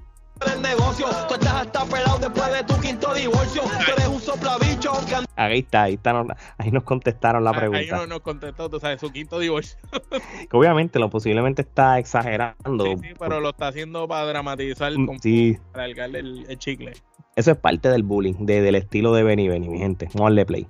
el 0.55 0.63
negocio. 0.63 1.07
Tú 1.29 1.35
estás 1.35 1.55
hasta 1.55 1.85
pelado 1.85 2.19
después 2.19 2.53
de 2.53 2.65
tu 2.65 2.81
quinto 2.81 3.15
divorcio. 3.15 3.63
Tú 3.63 3.93
eres 3.93 4.07
un 4.09 4.21
soplabicho. 4.21 4.93
Ahí 5.37 5.61
está, 5.61 5.85
ahí 5.85 5.95
está. 5.95 6.25
Ahí 6.59 6.71
nos 6.71 6.85
contestaron 6.85 7.45
la 7.45 7.53
pregunta. 7.53 7.81
Ahí 7.81 7.89
no, 7.91 8.07
nos 8.07 8.21
contestó, 8.21 8.69
tú 8.69 8.81
sabes, 8.81 9.01
su 9.01 9.11
quinto 9.11 9.39
divorcio. 9.39 9.79
que 10.51 10.57
obviamente 10.57 10.99
lo 10.99 11.11
posiblemente 11.11 11.63
está 11.63 11.99
exagerando. 11.99 12.85
Sí, 12.85 12.97
sí 13.03 13.09
pero 13.19 13.41
lo 13.41 13.51
está 13.51 13.69
haciendo 13.69 14.09
para 14.09 14.27
dramatizar, 14.27 14.93
mm, 14.93 15.19
sí. 15.21 15.59
para 15.73 15.87
el, 15.87 16.17
el, 16.49 16.59
chicle. 16.59 16.93
Eso 17.37 17.53
es 17.53 17.57
parte 17.57 17.89
del 17.89 18.03
bullying, 18.03 18.35
de, 18.47 18.61
del 18.61 18.75
estilo 18.75 19.15
de 19.15 19.23
Benny 19.23 19.49
Benny, 19.49 19.69
mi 19.69 19.79
gente. 19.79 20.07
Vamos 20.07 20.21
a 20.21 20.25
darle 20.25 20.47
play 20.47 20.67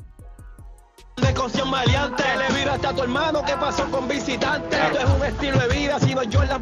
de 1.16 1.64
Maleante, 1.64 2.22
le 2.38 2.58
viraste 2.58 2.86
a 2.86 2.94
tu 2.94 3.02
hermano, 3.02 3.42
¿qué 3.44 3.54
pasó 3.54 3.90
con 3.90 4.08
visitante? 4.08 4.76
Esto 4.76 4.98
es 4.98 5.10
un 5.10 5.24
estilo 5.24 5.58
de 5.58 5.68
vida, 5.68 5.98
si 6.00 6.14
no 6.14 6.22
la 6.22 6.58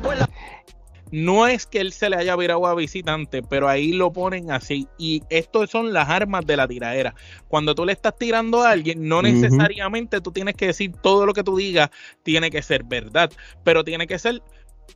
es 1.49 1.67
que 1.67 1.81
él 1.81 1.93
se 1.93 2.09
le 2.09 2.17
haya 2.17 2.37
virado 2.37 2.67
a 2.67 2.75
visitante, 2.75 3.43
pero 3.43 3.69
ahí 3.69 3.93
lo 3.93 4.13
ponen 4.13 4.53
así. 4.53 4.87
Y 4.97 5.23
esto 5.29 5.67
son 5.67 5.93
las 5.93 6.09
armas 6.09 6.47
de 6.47 6.57
la 6.57 6.69
tiradera. 6.69 7.15
Cuando 7.49 7.75
tú 7.75 7.85
le 7.85 7.93
estás 7.93 8.17
tirando 8.17 8.63
a 8.63 8.71
alguien, 8.71 9.09
no 9.09 9.21
necesariamente 9.21 10.21
tú 10.21 10.31
tienes 10.31 10.55
que 10.55 10.69
decir 10.69 10.93
todo 11.03 11.27
lo 11.27 11.35
que 11.35 11.43
tú 11.43 11.57
digas, 11.57 11.91
tiene 12.23 12.51
que 12.51 12.63
ser 12.63 12.85
verdad, 12.85 13.33
pero 13.65 13.83
tiene 13.83 14.07
que 14.07 14.21
ser 14.21 14.41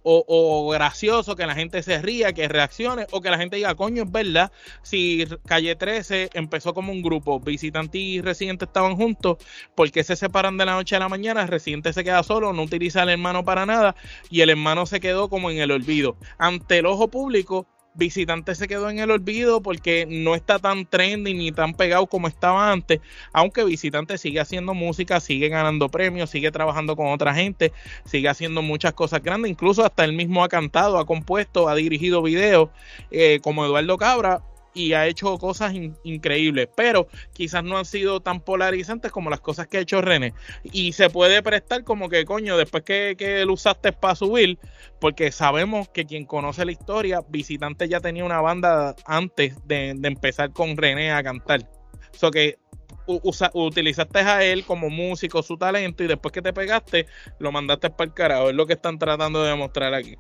o, 0.02 0.70
gracioso, 0.70 1.36
que 1.36 1.46
la 1.46 1.54
gente 1.54 1.82
se 1.82 2.00
ría, 2.00 2.32
que 2.32 2.48
reaccione, 2.48 3.06
o 3.10 3.20
que 3.20 3.30
la 3.30 3.38
gente 3.38 3.56
diga, 3.56 3.74
coño, 3.74 4.04
es 4.04 4.10
verdad, 4.10 4.52
si 4.82 5.26
Calle 5.46 5.76
13 5.76 6.30
empezó 6.34 6.74
como 6.74 6.92
un 6.92 7.02
grupo, 7.02 7.40
visitante 7.40 7.98
y 7.98 8.20
residente 8.20 8.64
estaban 8.64 8.96
juntos, 8.96 9.38
porque 9.74 10.04
se 10.04 10.16
separan 10.16 10.56
de 10.56 10.66
la 10.66 10.72
noche 10.74 10.96
a 10.96 11.00
la 11.00 11.08
mañana? 11.08 11.42
El 11.42 11.48
residente 11.48 11.92
se 11.92 12.04
queda 12.04 12.22
solo, 12.22 12.52
no 12.52 12.62
utiliza 12.62 13.02
al 13.02 13.10
hermano 13.10 13.44
para 13.44 13.66
nada, 13.66 13.96
y 14.30 14.40
el 14.40 14.50
hermano 14.50 14.86
se 14.86 15.00
quedó 15.00 15.28
como 15.28 15.50
en 15.50 15.58
el 15.58 15.70
olvido. 15.70 16.16
Ante 16.38 16.78
el 16.78 16.86
ojo 16.86 17.08
público, 17.08 17.66
Visitante 17.94 18.56
se 18.56 18.66
quedó 18.66 18.90
en 18.90 18.98
el 18.98 19.12
olvido 19.12 19.62
porque 19.62 20.04
no 20.08 20.34
está 20.34 20.58
tan 20.58 20.84
trendy 20.84 21.32
ni 21.32 21.52
tan 21.52 21.74
pegado 21.74 22.06
como 22.08 22.26
estaba 22.26 22.72
antes, 22.72 23.00
aunque 23.32 23.62
Visitante 23.62 24.18
sigue 24.18 24.40
haciendo 24.40 24.74
música, 24.74 25.20
sigue 25.20 25.48
ganando 25.48 25.88
premios, 25.88 26.30
sigue 26.30 26.50
trabajando 26.50 26.96
con 26.96 27.06
otra 27.06 27.34
gente, 27.34 27.72
sigue 28.04 28.28
haciendo 28.28 28.62
muchas 28.62 28.94
cosas 28.94 29.22
grandes, 29.22 29.50
incluso 29.50 29.84
hasta 29.84 30.04
él 30.04 30.12
mismo 30.12 30.42
ha 30.42 30.48
cantado, 30.48 30.98
ha 30.98 31.06
compuesto, 31.06 31.68
ha 31.68 31.76
dirigido 31.76 32.20
videos 32.20 32.70
eh, 33.12 33.38
como 33.42 33.64
Eduardo 33.64 33.96
Cabra, 33.96 34.42
y 34.74 34.92
ha 34.92 35.06
hecho 35.06 35.38
cosas 35.38 35.72
increíbles, 36.02 36.68
pero 36.76 37.08
quizás 37.32 37.62
no 37.64 37.78
han 37.78 37.84
sido 37.84 38.20
tan 38.20 38.40
polarizantes 38.40 39.12
como 39.12 39.30
las 39.30 39.40
cosas 39.40 39.68
que 39.68 39.78
ha 39.78 39.80
hecho 39.80 40.02
René. 40.02 40.34
Y 40.64 40.92
se 40.92 41.08
puede 41.08 41.42
prestar 41.42 41.84
como 41.84 42.08
que, 42.08 42.24
coño, 42.24 42.56
después 42.56 42.82
que, 42.82 43.14
que 43.16 43.44
lo 43.44 43.54
usaste 43.54 43.92
para 43.92 44.16
subir, 44.16 44.58
porque 45.00 45.32
sabemos 45.32 45.88
que 45.88 46.04
quien 46.04 46.24
conoce 46.26 46.64
la 46.64 46.72
historia, 46.72 47.20
Visitante 47.28 47.88
ya 47.88 48.00
tenía 48.00 48.24
una 48.24 48.40
banda 48.40 48.94
antes 49.06 49.54
de, 49.66 49.90
empezar 49.90 50.52
con 50.52 50.76
René 50.76 51.12
a 51.12 51.22
cantar. 51.22 51.68
So 52.12 52.30
que 52.30 52.58
utilizaste 53.06 54.20
a 54.20 54.44
él 54.44 54.64
como 54.64 54.88
músico, 54.88 55.42
su 55.42 55.56
talento, 55.56 56.02
y 56.02 56.06
después 56.06 56.32
que 56.32 56.42
te 56.42 56.52
pegaste, 56.52 57.06
lo 57.38 57.52
mandaste 57.52 57.90
para 57.90 58.08
el 58.08 58.14
carajo. 58.14 58.50
Es 58.50 58.56
lo 58.56 58.66
que 58.66 58.74
están 58.74 58.98
tratando 58.98 59.42
de 59.42 59.50
demostrar 59.50 59.92
aquí. 59.94 60.16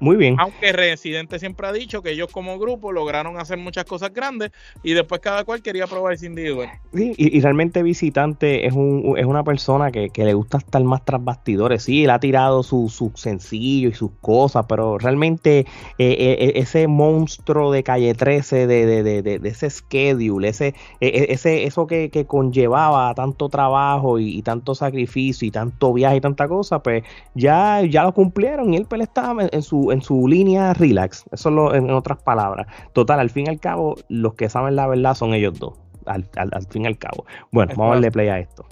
Muy 0.00 0.16
bien. 0.16 0.36
Aunque 0.38 0.72
Residente 0.72 1.38
siempre 1.38 1.66
ha 1.66 1.72
dicho 1.72 2.02
que 2.02 2.10
ellos 2.10 2.28
como 2.30 2.58
grupo 2.58 2.92
lograron 2.92 3.38
hacer 3.38 3.58
muchas 3.58 3.84
cosas 3.84 4.12
grandes 4.12 4.50
y 4.82 4.92
después 4.92 5.20
cada 5.20 5.44
cual 5.44 5.62
quería 5.62 5.86
probar 5.86 6.14
ese 6.14 6.26
individual. 6.26 6.68
Sí, 6.92 7.14
y, 7.16 7.40
realmente 7.40 7.82
Visitante 7.82 8.66
es, 8.66 8.72
un, 8.72 9.14
es 9.16 9.26
una 9.26 9.44
persona 9.44 9.90
que, 9.90 10.10
le 10.14 10.34
gusta 10.34 10.58
estar 10.58 10.82
más 10.84 11.04
tras 11.04 11.22
bastidores. 11.22 11.82
Sí, 11.84 12.04
él 12.04 12.10
ha 12.10 12.18
tirado 12.20 12.62
sus 12.62 12.94
su 12.94 13.12
sencillos 13.14 13.92
y 13.92 13.96
sus 13.96 14.10
cosas, 14.20 14.66
pero 14.68 14.98
realmente 14.98 15.60
eh, 15.60 15.66
eh, 15.98 16.36
eh, 16.38 16.52
ese 16.56 16.86
monstruo 16.86 17.72
de 17.72 17.82
calle 17.82 18.14
13, 18.14 18.66
de, 18.66 18.86
de, 18.86 19.02
de, 19.02 19.38
de 19.38 19.48
ese 19.48 19.68
schedule, 19.70 20.48
ese, 20.48 20.74
ese, 21.00 21.64
eso 21.64 21.86
que, 21.86 22.10
conllevaba 22.26 23.14
tanto 23.14 23.48
trabajo 23.48 24.18
y, 24.18 24.42
tanto 24.42 24.74
sacrificio 24.74 25.46
y 25.46 25.50
tanto 25.50 25.92
viaje 25.92 26.16
y 26.16 26.20
tanta 26.20 26.48
cosa, 26.48 26.82
pues 26.82 27.04
ya, 27.34 27.82
ya 27.82 28.04
lo 28.04 28.12
cumplieron 28.12 28.72
y 28.72 28.76
él, 28.76 28.86
pues, 28.88 29.02
estaba 29.02 29.46
en 29.50 29.62
su 29.62 29.83
en 29.92 30.02
su 30.02 30.28
línea 30.28 30.74
relax. 30.74 31.24
Eso 31.32 31.48
es 31.48 31.54
lo, 31.54 31.74
en 31.74 31.90
otras 31.90 32.22
palabras. 32.22 32.66
Total, 32.92 33.20
al 33.20 33.30
fin 33.30 33.46
y 33.46 33.50
al 33.50 33.60
cabo, 33.60 33.96
los 34.08 34.34
que 34.34 34.48
saben 34.48 34.76
la 34.76 34.86
verdad 34.86 35.14
son 35.14 35.34
ellos 35.34 35.58
dos. 35.58 35.74
Al, 36.06 36.24
fin 36.70 36.82
y 36.82 36.86
al 36.86 36.98
cabo. 36.98 37.24
Bueno, 37.50 37.72
vamos 37.76 37.92
a 37.92 37.94
darle 37.94 38.10
play 38.10 38.28
a 38.28 38.38
esto. 38.38 38.66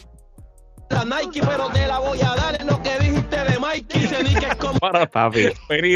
La 0.90 1.04
Nike, 1.04 1.40
pero 1.40 1.68
te 1.70 1.86
la 1.86 1.98
voy 2.00 2.20
a 2.20 2.34
dar 2.34 2.60
en 2.60 2.66
lo 2.66 2.82
que 2.82 2.98
dijiste 2.98 3.36
de 3.36 3.58
Mikey. 3.58 4.00
Dice 4.00 4.22
ni 4.22 4.34
que 4.34 4.46
es 4.46 4.56
como... 4.56 4.78
Para, 4.80 5.06
Papi. 5.06 5.46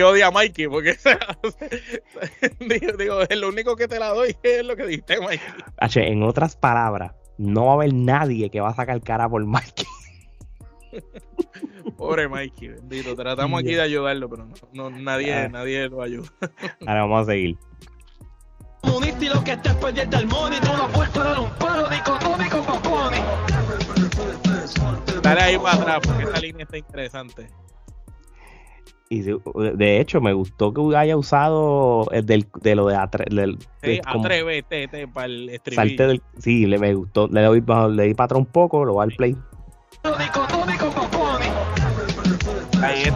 odia 0.01 0.29
a 0.29 0.31
Mikey, 0.31 0.69
porque 0.69 0.93
o 0.93 0.99
sea, 0.99 1.19
digo, 2.61 2.93
digo, 2.97 3.21
es 3.21 3.39
lo 3.39 3.49
único 3.49 3.77
que 3.77 3.89
te 3.89 3.99
la 3.99 4.09
doy 4.09 4.35
es 4.43 4.65
lo 4.65 4.75
que 4.75 4.87
dijiste, 4.87 5.21
Mikey. 5.21 5.41
H, 5.77 6.01
en 6.01 6.23
otras 6.23 6.57
palabras, 6.57 7.13
no 7.37 7.67
va 7.67 7.73
a 7.73 7.75
haber 7.75 7.93
nadie 7.93 8.49
que 8.51 8.61
va 8.61 8.71
a 8.71 8.75
sacar 8.75 9.01
cara 9.03 9.29
por 9.29 9.45
Mikey. 9.45 9.87
Pobre 11.97 12.29
Mikey, 12.29 12.69
bendito. 12.69 13.15
Tratamos 13.17 13.61
aquí 13.61 13.75
de 13.75 13.83
ayudarlo, 13.83 14.29
pero 14.29 14.47
no, 14.47 14.55
no 14.73 14.91
nadie, 14.91 15.35
Ah. 15.35 15.49
nadie 15.49 15.89
lo 15.89 16.03
ayuda. 16.03 16.29
Ahora 16.87 17.03
vamos 17.03 17.23
a 17.23 17.33
seguir. 17.33 17.57
comunista 18.83 19.25
y 19.25 19.29
lo 19.29 19.43
que 19.45 19.53
estés 19.53 19.75
pendiente 19.75 20.17
del 20.17 20.27
money. 20.27 20.61
Tú 20.61 20.73
no 20.77 20.89
puedes 20.89 21.13
dar 21.15 21.39
un 21.41 21.51
palo 21.59 21.89
dicotómico 21.89 22.63
con 22.65 22.83
Pony. 22.83 23.23
Dale 25.23 25.41
ahí 25.41 25.59
para 25.59 25.75
atrás, 25.77 26.01
porque 26.05 26.23
esta 26.25 26.41
línea 26.41 26.65
está 26.65 26.77
interesante. 26.79 27.49
Y 29.09 29.23
de 29.23 30.01
hecho, 30.01 30.21
me 30.21 30.33
gustó 30.33 30.75
que 30.75 30.97
haya 30.97 31.17
usado 31.17 32.09
el 32.11 32.27
del, 32.27 32.49
de 32.61 32.75
lo 32.75 32.87
de 32.89 32.97
atre- 32.97 33.33
del, 33.33 33.57
Sí, 33.83 34.01
atrévete 34.05 34.89
te, 34.89 35.07
para 35.07 35.27
el 35.27 35.49
salte 35.49 35.55
estribillo. 35.95 36.09
del, 36.09 36.23
sí, 36.39 36.67
le 36.67 36.79
me 36.79 36.93
gustó, 36.95 37.29
le 37.29 37.43
doy, 37.43 37.63
le 37.93 38.03
di 38.03 38.15
para 38.15 38.25
atrás 38.25 38.39
un 38.41 38.47
poco, 38.47 38.85
lo 38.85 38.95
voy 38.95 39.05
al 39.05 39.13
play. 39.17 39.37
Dicotómico 40.03 40.76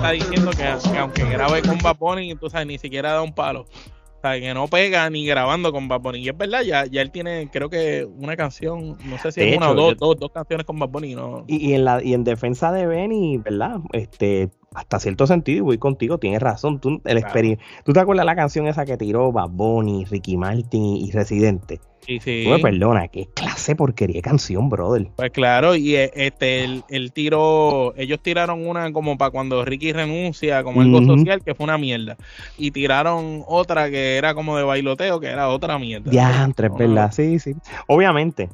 está 0.00 0.12
diciendo 0.12 0.50
que, 0.52 0.75
que 0.90 0.99
aunque 0.99 1.25
grabe 1.28 1.62
con 1.62 1.78
Bad 1.78 1.97
Bunny, 1.99 2.35
tú 2.35 2.49
sabes, 2.49 2.66
ni 2.66 2.78
siquiera 2.78 3.12
da 3.12 3.23
un 3.23 3.35
palo. 3.35 3.62
O 3.62 4.21
sea, 4.23 4.38
que 4.40 4.52
no 4.54 4.66
pega 4.69 5.09
ni 5.11 5.26
grabando 5.26 5.73
con 5.73 5.88
Bad 5.88 6.00
Bunny. 6.00 6.19
Y 6.21 6.28
es 6.30 6.37
verdad, 6.37 6.62
ya, 6.62 6.87
ya 6.87 7.02
él 7.02 7.11
tiene, 7.11 7.49
creo 7.50 7.69
que 7.71 8.07
una 8.19 8.37
canción, 8.37 8.97
no 9.04 9.19
sé 9.19 9.33
si 9.33 9.40
es 9.42 9.57
una 9.57 9.66
hecho, 9.66 9.73
o 9.73 9.75
dos, 9.75 9.92
yo- 9.92 9.97
dos, 9.99 10.19
dos 10.19 10.30
canciones 10.33 10.66
con 10.66 10.78
Bad 10.78 10.88
Bunny. 10.88 11.14
No. 11.14 11.45
Y, 11.47 11.71
y 11.71 11.75
en 11.75 11.85
la 11.85 12.02
y 12.02 12.14
en 12.14 12.25
defensa 12.25 12.73
de 12.73 12.87
Benny, 12.87 13.37
¿verdad? 13.38 13.78
Este, 13.92 14.49
hasta 14.75 15.00
cierto 15.00 15.27
sentido, 15.27 15.59
y 15.59 15.61
voy 15.62 15.79
contigo, 15.79 16.19
tienes 16.19 16.41
razón. 16.41 16.79
Tú, 16.81 17.00
el 17.05 17.21
Claro. 17.25 17.41
¿Tú 17.85 17.93
te 17.93 18.00
acuerdas 18.00 18.25
la 18.25 18.37
canción 18.37 18.67
esa 18.69 18.85
que 18.85 18.97
tiró 18.97 19.33
Bad 19.33 19.49
Bunny, 19.50 20.05
Ricky 20.05 20.37
Martin 20.37 20.97
y, 20.97 21.11
Residente? 21.11 21.81
Sí, 22.07 22.19
sí. 22.21 22.43
Tú 22.45 22.50
me 22.50 22.59
perdonas, 22.61 23.09
qué 23.11 23.29
clase 23.35 23.73
de 23.73 23.77
porquería 23.77 24.17
de 24.17 24.23
canción, 24.23 24.69
brother. 24.71 25.09
Pues 25.17 25.31
claro, 25.33 25.75
y 25.77 25.97
eh, 25.97 26.11
este 26.15 26.65
el, 26.65 26.83
el 26.89 27.12
tiro, 27.12 27.95
ellos 27.97 28.21
tiraron 28.23 28.67
una 28.67 28.91
como 28.93 29.19
para 29.19 29.31
cuando 29.31 29.65
Ricky 29.65 29.93
renuncia, 29.93 30.62
como 30.62 30.81
algo 30.81 31.03
social, 31.05 31.43
que 31.43 31.55
fue 31.55 31.65
una 31.65 31.77
mierda. 31.77 32.17
Y 32.57 32.71
tiraron 32.71 33.43
otra 33.47 33.91
que 33.91 34.17
era 34.17 34.35
como 34.35 34.57
de 34.57 34.62
bailoteo, 34.62 35.21
que 35.21 35.27
era 35.27 35.49
otra 35.49 35.79
mierda. 35.79 36.11
Ya, 36.11 36.49
tres, 36.55 36.71
No, 36.71 36.79
¿verdad? 36.79 37.12
Sí, 37.12 37.39
sí. 37.39 37.55
Obviamente, 37.87 38.49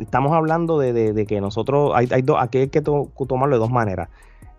estamos 0.00 0.32
hablando 0.32 0.78
de, 0.78 0.92
de- 0.92 1.12
de 1.12 1.26
que 1.26 1.40
nosotros, 1.40 1.92
hay, 1.94 2.08
hay 2.10 2.22
dos, 2.22 2.38
aquí 2.40 2.58
hay 2.58 2.68
que 2.68 2.80
to- 2.80 3.12
tomarlo 3.28 3.56
de 3.56 3.60
dos 3.60 3.70
maneras. 3.70 4.08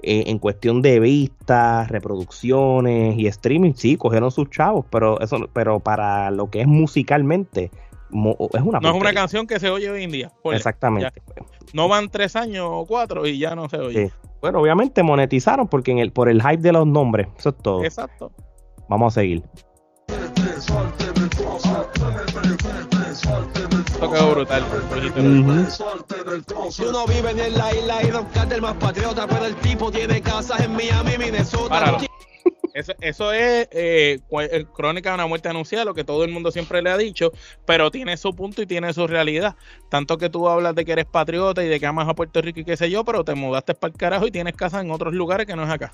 Eh, 0.01 0.23
en 0.27 0.39
cuestión 0.39 0.81
de 0.81 0.99
vistas, 1.01 1.89
reproducciones 1.89 3.17
y 3.17 3.27
streaming, 3.27 3.73
sí, 3.73 3.97
cogieron 3.97 4.31
sus 4.31 4.49
chavos, 4.49 4.85
pero 4.89 5.19
eso, 5.19 5.37
pero 5.51 5.81
para 5.81 6.31
lo 6.31 6.49
que 6.49 6.61
es 6.61 6.67
musicalmente, 6.67 7.69
mo- 8.09 8.37
es 8.53 8.61
una 8.61 8.79
No 8.79 8.91
es 8.91 8.95
una 8.95 9.13
canción 9.13 9.45
que 9.45 9.59
se 9.59 9.69
oye 9.69 9.89
hoy 9.89 10.03
en 10.05 10.11
día. 10.11 10.31
Ponle. 10.41 10.57
Exactamente. 10.57 11.21
No 11.73 11.89
van 11.89 12.07
tres 12.09 12.37
años 12.37 12.65
o 12.69 12.85
cuatro 12.85 13.27
y 13.27 13.37
ya 13.39 13.55
no 13.55 13.67
se 13.67 13.77
oye. 13.77 14.07
Sí. 14.07 14.13
Bueno, 14.41 14.61
obviamente 14.61 15.03
monetizaron 15.03 15.67
porque 15.67 15.91
en 15.91 15.99
el, 15.99 16.13
por 16.13 16.29
el 16.29 16.41
hype 16.41 16.61
de 16.61 16.71
los 16.71 16.87
nombres, 16.87 17.27
eso 17.37 17.49
es 17.49 17.57
todo. 17.57 17.83
Exacto. 17.83 18.31
Vamos 18.87 19.13
a 19.17 19.19
seguir. 19.19 19.43
Esto 23.85 24.11
quedó 24.11 24.31
brutal. 24.31 24.65
Brujito. 24.89 25.19
Ujú. 25.19 26.71
Si 26.71 26.83
uno 26.83 27.05
vive 27.05 27.31
en 27.31 27.57
la 27.57 27.73
isla 27.73 28.03
y 28.03 28.07
Don 28.07 28.25
Carter 28.25 28.61
más 28.61 28.75
patriota, 28.75 29.27
pero 29.27 29.45
el 29.45 29.55
tipo 29.57 29.91
tiene 29.91 30.21
casas 30.21 30.61
en 30.61 30.73
Miami, 30.73 31.17
Minnesota. 31.17 31.69
Páralo. 31.69 31.99
Eso, 32.73 32.93
eso 33.01 33.33
es 33.33 33.67
eh, 33.71 34.19
eh, 34.31 34.65
crónica 34.73 35.09
de 35.09 35.15
una 35.15 35.27
muerte 35.27 35.49
anunciada, 35.49 35.83
lo 35.83 35.93
que 35.93 36.03
todo 36.03 36.23
el 36.23 36.31
mundo 36.31 36.51
siempre 36.51 36.81
le 36.81 36.89
ha 36.89 36.97
dicho, 36.97 37.31
pero 37.65 37.91
tiene 37.91 38.15
su 38.15 38.33
punto 38.33 38.61
y 38.61 38.67
tiene 38.67 38.93
su 38.93 39.05
realidad. 39.07 39.55
Tanto 39.89 40.17
que 40.17 40.29
tú 40.29 40.47
hablas 40.47 40.75
de 40.75 40.85
que 40.85 40.93
eres 40.93 41.05
patriota 41.05 41.63
y 41.63 41.67
de 41.67 41.79
que 41.79 41.85
amas 41.85 42.07
a 42.07 42.13
Puerto 42.13 42.41
Rico 42.41 42.59
y 42.61 42.65
qué 42.65 42.77
sé 42.77 42.89
yo, 42.89 43.03
pero 43.03 43.23
te 43.25 43.35
mudaste 43.35 43.73
para 43.73 43.91
el 43.91 43.97
carajo 43.97 44.27
y 44.27 44.31
tienes 44.31 44.55
casa 44.55 44.79
en 44.79 44.91
otros 44.91 45.13
lugares 45.13 45.45
que 45.45 45.55
no 45.55 45.63
es 45.63 45.69
acá. 45.69 45.93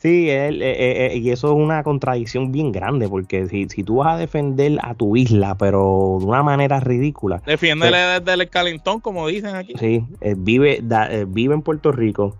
Sí, 0.00 0.28
él, 0.30 0.62
eh, 0.62 0.70
eh, 0.70 1.06
eh, 1.12 1.16
y 1.16 1.30
eso 1.30 1.48
es 1.48 1.54
una 1.54 1.82
contradicción 1.82 2.52
bien 2.52 2.72
grande, 2.72 3.08
porque 3.08 3.46
si, 3.46 3.68
si 3.68 3.82
tú 3.82 3.96
vas 3.96 4.14
a 4.14 4.16
defender 4.18 4.78
a 4.82 4.94
tu 4.94 5.16
isla, 5.16 5.54
pero 5.56 6.18
de 6.20 6.26
una 6.26 6.42
manera 6.42 6.80
ridícula, 6.80 7.42
Defiéndele 7.46 7.96
desde 7.96 8.34
el 8.34 8.48
calentón, 8.50 9.00
como 9.00 9.26
dicen 9.28 9.54
aquí. 9.54 9.74
sí, 9.78 10.04
eh, 10.20 10.34
vive, 10.36 10.80
da- 10.82 11.08
vive 11.26 11.54
en 11.54 11.62
Puerto 11.62 11.92
Rico, 11.92 12.36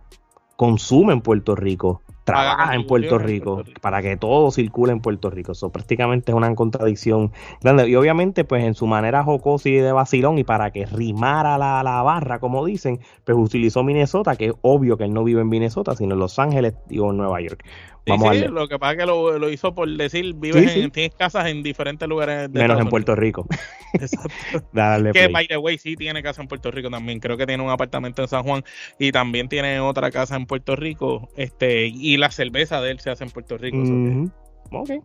consume 0.56 1.12
en 1.12 1.20
Puerto 1.20 1.54
Rico, 1.54 2.02
trabaja 2.26 2.74
en 2.74 2.86
Puerto 2.86 3.18
Rico. 3.18 3.62
para 3.80 4.02
que 4.02 4.16
todo 4.16 4.50
circule 4.50 4.92
en 4.92 5.00
Puerto 5.00 5.30
Rico. 5.30 5.52
Eso 5.52 5.70
prácticamente 5.70 6.32
es 6.32 6.36
una 6.36 6.52
contradicción 6.54 7.32
grande. 7.62 7.88
Y 7.88 7.94
obviamente, 7.94 8.44
pues 8.44 8.64
en 8.64 8.74
su 8.74 8.86
manera 8.86 9.22
jocosa 9.22 9.68
y 9.68 9.76
de 9.76 9.92
vacilón, 9.92 10.36
y 10.38 10.44
para 10.44 10.70
que 10.72 10.86
rimara 10.86 11.56
la, 11.56 11.82
la 11.82 12.02
barra, 12.02 12.40
como 12.40 12.64
dicen, 12.66 13.00
pues 13.24 13.38
utilizó 13.38 13.82
Minnesota, 13.84 14.36
que 14.36 14.46
es 14.46 14.52
obvio 14.62 14.96
que 14.98 15.04
él 15.04 15.14
no 15.14 15.24
vive 15.24 15.40
en 15.40 15.48
Minnesota, 15.48 15.94
sino 15.94 16.14
en 16.14 16.20
Los 16.20 16.38
Ángeles 16.38 16.74
o 16.98 17.10
en 17.10 17.16
Nueva 17.16 17.40
York. 17.40 17.64
Sí, 18.06 18.12
Vamos 18.12 18.36
lo 18.52 18.68
que 18.68 18.78
pasa 18.78 18.92
es 18.92 18.98
que 18.98 19.06
lo, 19.06 19.36
lo 19.36 19.50
hizo 19.50 19.74
por 19.74 19.88
decir, 19.88 20.32
vives 20.36 20.72
Sí, 20.72 20.80
en, 20.80 20.92
tienes 20.92 21.12
casas 21.16 21.46
en 21.46 21.64
diferentes 21.64 22.08
lugares 22.08 22.52
de 22.52 22.60
Menos 22.60 22.80
en 22.80 22.88
Puerto. 22.88 23.16
Rico. 23.16 23.48
Exacto. 23.94 24.64
Dale 24.72 25.10
Que 25.10 25.22
play. 25.28 25.32
by 25.32 25.48
the 25.48 25.56
way, 25.56 25.76
sí 25.76 25.96
tiene 25.96 26.22
casa 26.22 26.40
en 26.40 26.46
Puerto 26.46 26.70
Rico 26.70 26.88
también. 26.88 27.18
Creo 27.18 27.36
que 27.36 27.46
tiene 27.46 27.64
un 27.64 27.70
apartamento 27.70 28.22
en 28.22 28.28
San 28.28 28.44
Juan 28.44 28.62
y 29.00 29.10
también 29.10 29.48
tiene 29.48 29.80
otra 29.80 30.12
casa 30.12 30.36
en 30.36 30.46
Puerto 30.46 30.76
Rico. 30.76 31.30
Este, 31.36 31.88
y 31.88 32.16
la 32.16 32.30
cerveza 32.30 32.80
de 32.80 32.92
él 32.92 33.00
se 33.00 33.10
hace 33.10 33.24
en 33.24 33.30
Puerto 33.30 33.58
Rico. 33.58 33.78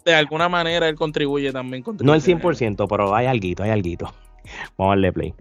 de 0.06 0.14
alguna 0.14 0.48
manera 0.48 0.88
él 0.88 0.94
contribuye 0.96 1.52
también. 1.52 1.84
No 2.04 2.14
el 2.14 2.22
contribuye. 2.22 2.70
100%, 2.70 2.86
pero 2.88 3.16
hay 3.16 3.26
alguito, 3.26 3.64
hay 3.64 3.72
alguito. 3.72 4.14
Vamos 4.78 4.92
a 4.92 4.96
darle 4.96 5.12
play. 5.12 5.34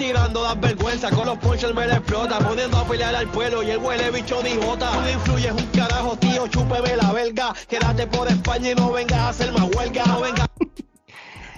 Tirando 0.00 0.42
las 0.42 0.58
vergüenzas, 0.58 1.12
con 1.12 1.26
los 1.26 1.36
ponches 1.36 1.74
me 1.74 1.86
la 1.86 1.96
explota, 1.96 2.38
poniendo 2.38 2.78
a 2.78 2.86
pelear 2.86 3.14
al 3.14 3.26
pueblo 3.26 3.62
y 3.62 3.70
el 3.70 3.76
huele 3.76 4.10
bicho 4.10 4.42
ni 4.42 4.56
jota. 4.56 4.90
Tú 4.92 5.08
influyes 5.10 5.52
un 5.52 5.66
carajo, 5.66 6.16
tío, 6.16 6.46
chúpeme 6.46 6.96
la 6.96 7.12
belga. 7.12 7.54
Quédate 7.68 8.06
por 8.06 8.26
España 8.26 8.70
y 8.70 8.74
no 8.76 8.92
vengas 8.92 9.18
a 9.18 9.28
hacer 9.28 9.52
más 9.52 9.68
huelga. 9.76 10.06
No 10.06 10.22
vengas 10.22 10.48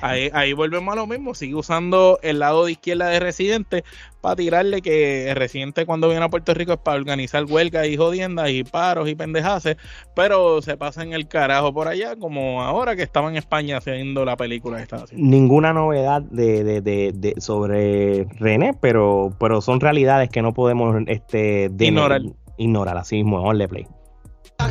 Ahí, 0.03 0.31
ahí 0.33 0.53
volvemos 0.53 0.93
a 0.93 0.97
lo 0.97 1.07
mismo. 1.07 1.35
Sigue 1.35 1.55
usando 1.55 2.19
el 2.23 2.39
lado 2.41 2.65
de 2.67 2.73
izquierda 2.73 3.09
de 3.09 3.21
Residente 3.21 3.85
para 4.21 4.37
tirarle 4.37 4.83
que 4.83 5.31
el 5.31 5.37
Residente 5.37 5.85
cuando 5.87 6.09
viene 6.09 6.25
a 6.25 6.29
Puerto 6.29 6.55
Rico 6.55 6.73
es 6.73 6.79
para 6.79 6.97
organizar 6.97 7.45
huelgas 7.45 7.87
y 7.89 7.97
jodiendas 7.97 8.51
y 8.51 8.63
paros 8.65 9.09
y 9.09 9.15
pendejaces, 9.15 9.77
pero 10.15 10.63
se 10.63 10.77
pasa 10.77 11.03
en 11.03 11.13
el 11.13 11.27
carajo 11.27 11.73
por 11.73 11.89
allá, 11.89 12.15
como 12.17 12.63
ahora 12.63 12.95
que 12.95 13.03
estaba 13.03 13.29
en 13.31 13.37
España 13.37 13.79
haciendo 13.79 14.25
la 14.25 14.37
película 14.37 14.77
que 14.77 14.85
estaba 14.85 15.03
haciendo. 15.05 15.27
Ninguna 15.27 15.73
novedad 15.73 16.23
de, 16.23 16.63
de, 16.63 16.81
de, 16.81 17.13
de- 17.15 17.41
sobre 17.41 18.25
René, 18.39 18.75
pero, 18.81 19.35
pero 19.41 19.61
son 19.61 19.81
realidades 19.81 20.29
que 20.29 20.43
no 20.43 20.53
podemos 20.53 20.97
este, 21.07 21.71
Ignorar. 21.79 22.23
Ignorar, 22.59 22.97
así 22.99 23.17
mismo. 23.17 23.41
A 23.41 23.47
darle 23.49 23.69
play. 23.69 23.87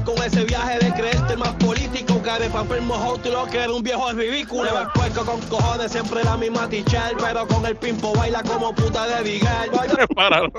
con 0.05 0.17
ese 0.25 0.45
viaje 0.45 0.79
de 0.85 0.93
creerte 0.93 1.35
más 1.35 1.53
político. 1.55 2.10
Que 2.37 2.43
de 2.43 2.49
papel 2.49 2.81
mojado 2.83 3.17
tú 3.17 3.29
lo 3.29 3.45
que 3.45 3.57
eres 3.57 3.75
un 3.75 3.83
viejo 3.83 4.11
ridículo. 4.13 4.63
Ves 4.63 4.87
puerco 4.93 5.25
con 5.25 5.41
cojones, 5.49 5.91
siempre 5.91 6.23
la 6.23 6.37
misma 6.37 6.69
tichel, 6.69 7.17
pero 7.19 7.45
con 7.45 7.65
el 7.65 7.75
pimpo 7.75 8.13
baila 8.13 8.41
como 8.43 8.73
puta 8.73 9.21
de. 9.21 9.41
Páralo. 10.15 10.51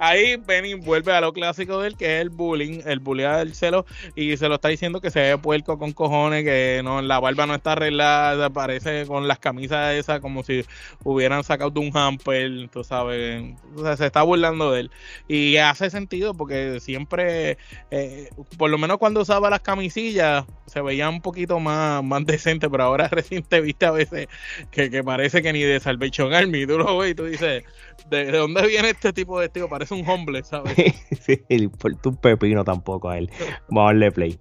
Ahí 0.00 0.36
Benny 0.36 0.74
vuelve 0.74 1.12
a 1.12 1.20
lo 1.20 1.32
clásico 1.32 1.80
de 1.80 1.88
él, 1.88 1.96
que 1.96 2.16
es 2.16 2.22
el 2.22 2.30
bullying, 2.30 2.80
el 2.84 3.00
bullying 3.00 3.28
del 3.28 3.54
celo, 3.54 3.84
y 4.14 4.36
se 4.36 4.48
lo 4.48 4.56
está 4.56 4.68
diciendo 4.68 5.00
que 5.00 5.10
se 5.10 5.20
ve 5.20 5.38
puerco 5.38 5.78
con 5.78 5.92
cojones, 5.92 6.44
que 6.44 6.80
no, 6.84 7.02
la 7.02 7.18
barba 7.18 7.46
no 7.46 7.54
está 7.54 7.72
arreglada, 7.72 8.50
parece 8.50 9.06
con 9.06 9.26
las 9.26 9.38
camisas 9.40 9.94
esas 9.94 10.20
como 10.20 10.44
si 10.44 10.64
hubieran 11.04 11.42
sacado 11.42 11.70
de 11.70 11.80
un 11.80 11.96
hamper, 11.96 12.68
tú 12.72 12.84
sabes, 12.84 13.54
o 13.76 13.82
sea, 13.82 13.96
se 13.96 14.06
está 14.06 14.22
burlando 14.22 14.72
de 14.72 14.80
él. 14.80 14.90
Y 15.26 15.56
hace 15.56 15.90
sentido 15.90 16.34
porque 16.34 16.78
siempre, 16.80 17.58
eh, 17.90 18.30
por 18.56 18.70
lo 18.70 18.78
menos 18.78 18.98
cuando 18.98 19.22
usaba 19.22 19.50
las 19.50 19.60
camisillas, 19.60 20.44
se 20.66 20.80
veía 20.88 21.08
un 21.08 21.20
poquito 21.20 21.60
más, 21.60 22.02
más 22.02 22.24
decente, 22.26 22.68
pero 22.68 22.84
ahora 22.84 23.08
recién 23.12 23.42
te 23.42 23.60
viste 23.60 23.86
a 23.86 23.92
veces 23.92 24.28
que, 24.70 24.90
que 24.90 25.04
parece 25.04 25.42
que 25.42 25.52
ni 25.52 25.62
de 25.62 25.80
Salvation 25.80 26.34
Army, 26.34 26.66
tú 26.66 26.78
lo 26.78 26.98
ves 26.98 27.12
y 27.12 27.14
tú 27.14 27.24
dices, 27.24 27.64
¿de, 28.10 28.24
de 28.24 28.38
dónde 28.38 28.66
viene 28.66 28.90
este 28.90 29.12
tipo 29.12 29.38
de 29.38 29.46
vestido? 29.46 29.68
Parece 29.68 29.94
un 29.94 30.08
hombre, 30.08 30.42
¿sabes? 30.42 30.74
sí, 31.20 31.40
le 31.48 31.56
importa 31.64 32.08
un 32.08 32.16
pepino 32.16 32.64
tampoco 32.64 33.08
a 33.08 33.18
él. 33.18 33.30
Vamos 33.68 33.82
a 33.82 33.86
darle 33.86 34.12
play. 34.12 34.40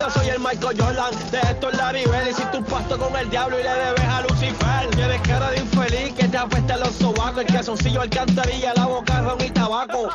Yo 0.00 0.10
soy 0.10 0.28
el 0.28 0.40
Michael 0.40 0.76
Jordan, 0.78 1.12
de 1.30 1.38
esto 1.38 1.70
es 1.70 1.78
Larry 1.78 2.04
Bell. 2.04 2.28
Hiciste 2.28 2.58
un 2.58 2.64
pacto 2.64 2.98
con 2.98 3.16
el 3.16 3.30
diablo 3.30 3.58
y 3.58 3.62
le 3.62 3.70
debes 3.70 4.04
a 4.04 4.22
Lucifer. 4.22 4.90
Tienes 4.94 5.20
cara 5.22 5.50
de 5.50 5.60
infeliz 5.60 6.12
que 6.14 6.28
te 6.28 6.36
apesta 6.36 6.76
los 6.76 6.94
sobacos, 6.94 7.38
el 7.38 7.46
calzoncillo 7.46 8.00
alcantarilla, 8.00 8.74
la 8.74 8.86
boca 8.86 9.22
ron 9.22 9.38
y 9.40 9.50
tabaco. 9.50 10.08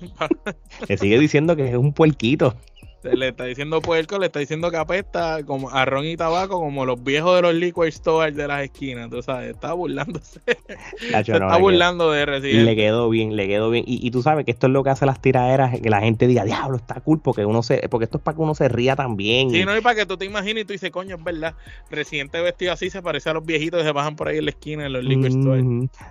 Le 0.88 0.98
sigue 0.98 1.18
diciendo 1.18 1.56
que 1.56 1.68
es 1.68 1.76
un 1.76 1.92
puerquito. 1.92 2.54
Le 3.02 3.28
está 3.28 3.44
diciendo 3.44 3.80
puerco, 3.80 4.18
le 4.18 4.26
está 4.26 4.40
diciendo 4.40 4.70
que 4.70 4.76
apesta 4.76 5.44
como 5.44 5.70
a 5.70 5.84
ron 5.84 6.04
y 6.04 6.16
tabaco, 6.16 6.58
como 6.60 6.84
los 6.84 7.02
viejos 7.02 7.36
de 7.36 7.42
los 7.42 7.54
liquor 7.54 7.90
stores 7.90 8.36
de 8.36 8.46
las 8.46 8.62
esquinas, 8.62 9.10
tú 9.10 9.22
sabes, 9.22 9.50
está 9.50 9.72
burlándose. 9.72 10.40
está 11.00 11.56
burlando 11.56 12.10
de 12.10 12.26
Residente. 12.26 12.64
Le 12.64 12.76
quedó 12.76 13.08
bien, 13.08 13.36
le 13.36 13.48
quedó 13.48 13.70
bien. 13.70 13.84
Y, 13.86 14.10
tú 14.10 14.22
sabes 14.22 14.44
que 14.44 14.50
esto 14.50 14.66
es 14.66 14.72
lo 14.72 14.82
que 14.82 14.90
hace 14.90 15.06
las 15.06 15.20
tiraderas, 15.20 15.80
que 15.80 15.90
la 15.90 16.00
gente 16.00 16.26
diga, 16.26 16.44
diablo, 16.44 16.76
está 16.76 17.00
cool, 17.00 17.20
porque 17.20 17.44
uno 17.44 17.62
se, 17.62 17.88
porque 17.88 18.04
esto 18.04 18.18
es 18.18 18.24
para 18.24 18.36
que 18.36 18.42
uno 18.42 18.54
se 18.54 18.68
ría 18.68 18.96
también. 18.96 19.50
Sí, 19.50 19.64
no, 19.64 19.76
y 19.76 19.80
para 19.80 19.94
que 19.94 20.06
tú 20.06 20.16
te 20.16 20.24
imagines 20.24 20.64
y 20.64 20.66
tú 20.66 20.72
dices, 20.72 20.90
coño, 20.90 21.16
es 21.16 21.24
verdad, 21.24 21.54
Residente 21.90 22.40
vestido 22.40 22.72
así 22.72 22.90
se 22.90 23.02
parece 23.02 23.30
a 23.30 23.34
los 23.34 23.44
viejitos 23.44 23.80
que 23.80 23.86
se 23.86 23.92
bajan 23.92 24.16
por 24.16 24.28
ahí 24.28 24.38
en 24.38 24.44
la 24.44 24.50
esquina 24.50 24.86
en 24.86 24.92
los 24.92 25.04
liquor 25.04 25.30
stores. 25.30 25.64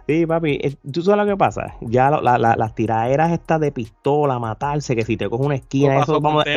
Sí, 0.07 0.25
papi, 0.25 0.59
eh, 0.61 0.75
tú 0.91 1.01
sabes 1.01 1.25
lo 1.25 1.31
que 1.31 1.37
pasa, 1.37 1.75
ya 1.81 2.09
las 2.09 2.75
tiraderas 2.75 3.31
estas 3.31 3.59
de 3.59 3.71
pistola, 3.71 4.39
matarse, 4.39 4.95
que 4.95 5.05
si 5.05 5.17
te 5.17 5.29
coges 5.29 5.45
una 5.45 5.55
esquina, 5.55 6.01
eso 6.01 6.19
vamos 6.19 6.45
a 6.45 6.49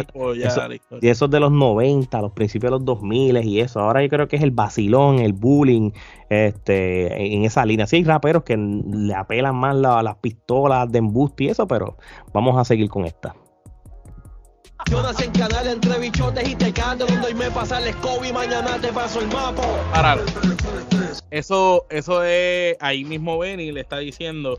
y 1.01 1.09
eso 1.09 1.25
es 1.25 1.31
de 1.31 1.41
los 1.41 1.53
90, 1.53 2.21
los 2.21 2.33
principios 2.33 2.71
de 2.71 2.79
los 2.79 2.85
2000 2.85 3.45
y 3.45 3.61
eso. 3.61 3.81
Ahora 3.81 4.03
yo 4.03 4.09
creo 4.09 4.29
que 4.29 4.37
es 4.37 4.43
el 4.43 4.51
vacilón, 4.51 5.19
el 5.19 5.33
bullying, 5.33 5.91
este, 6.29 7.35
en 7.35 7.45
esa 7.45 7.65
línea. 7.67 7.87
Sí 7.87 7.97
hay 7.97 8.05
raperos 8.05 8.45
que 8.45 8.57
le 8.57 9.15
apelan 9.15 9.57
más 9.57 9.77
las 9.77 10.17
pistolas 10.17 10.91
de 10.91 10.99
embuste 10.99 11.45
y 11.45 11.49
eso, 11.49 11.67
pero 11.67 11.97
vamos 12.33 12.57
a 12.59 12.65
seguir 12.65 12.89
con 12.89 13.05
esta. 13.05 13.35
Yo 14.91 15.03
nací 15.03 15.25
en 15.25 15.33
canal 15.33 15.67
entre 15.69 15.99
bichotes 15.99 16.49
y 16.49 16.55
te 16.55 16.73
canto 16.73 17.07
donde 17.07 17.29
hoy 17.29 17.35
me 17.35 17.51
pasa 17.51 17.79
el 17.79 17.95
y 18.29 18.33
mañana 18.33 18.79
te 18.81 18.93
paso 18.93 19.21
el 19.21 19.29
mapa. 19.29 19.63
Eso, 21.31 21.87
eso 21.89 22.23
es, 22.25 22.77
ahí 22.81 23.05
mismo 23.05 23.39
Benny 23.39 23.73
le 23.73 23.81
está 23.81 23.99
diciendo 23.99 24.59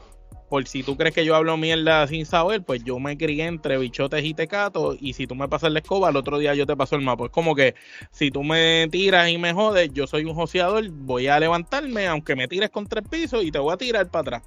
por 0.53 0.67
si 0.67 0.83
tú 0.83 0.95
crees 0.95 1.15
que 1.15 1.25
yo 1.25 1.35
hablo 1.35 1.57
mierda 1.57 2.05
sin 2.05 2.27
saber, 2.27 2.61
pues 2.61 2.83
yo 2.83 2.99
me 2.99 3.17
crié 3.17 3.47
entre 3.47 3.79
bichotes 3.79 4.23
y 4.23 4.35
tecatos 4.35 4.97
y 5.01 5.13
si 5.13 5.25
tú 5.25 5.33
me 5.33 5.47
pasas 5.47 5.71
la 5.71 5.79
escoba, 5.79 6.09
el 6.09 6.15
otro 6.15 6.37
día 6.37 6.53
yo 6.53 6.67
te 6.67 6.77
paso 6.77 6.95
el 6.95 7.01
mapa. 7.01 7.25
Es 7.25 7.31
como 7.31 7.55
que 7.55 7.73
si 8.11 8.29
tú 8.29 8.43
me 8.43 8.87
tiras 8.91 9.27
y 9.29 9.39
me 9.39 9.51
jodes, 9.51 9.89
yo 9.93 10.05
soy 10.05 10.25
un 10.25 10.35
joseador, 10.35 10.87
voy 10.91 11.25
a 11.25 11.39
levantarme 11.39 12.05
aunque 12.05 12.35
me 12.35 12.47
tires 12.47 12.69
con 12.69 12.85
tres 12.85 13.03
pisos 13.09 13.43
y 13.43 13.49
te 13.49 13.57
voy 13.57 13.73
a 13.73 13.77
tirar 13.77 14.07
para 14.11 14.21
atrás. 14.21 14.43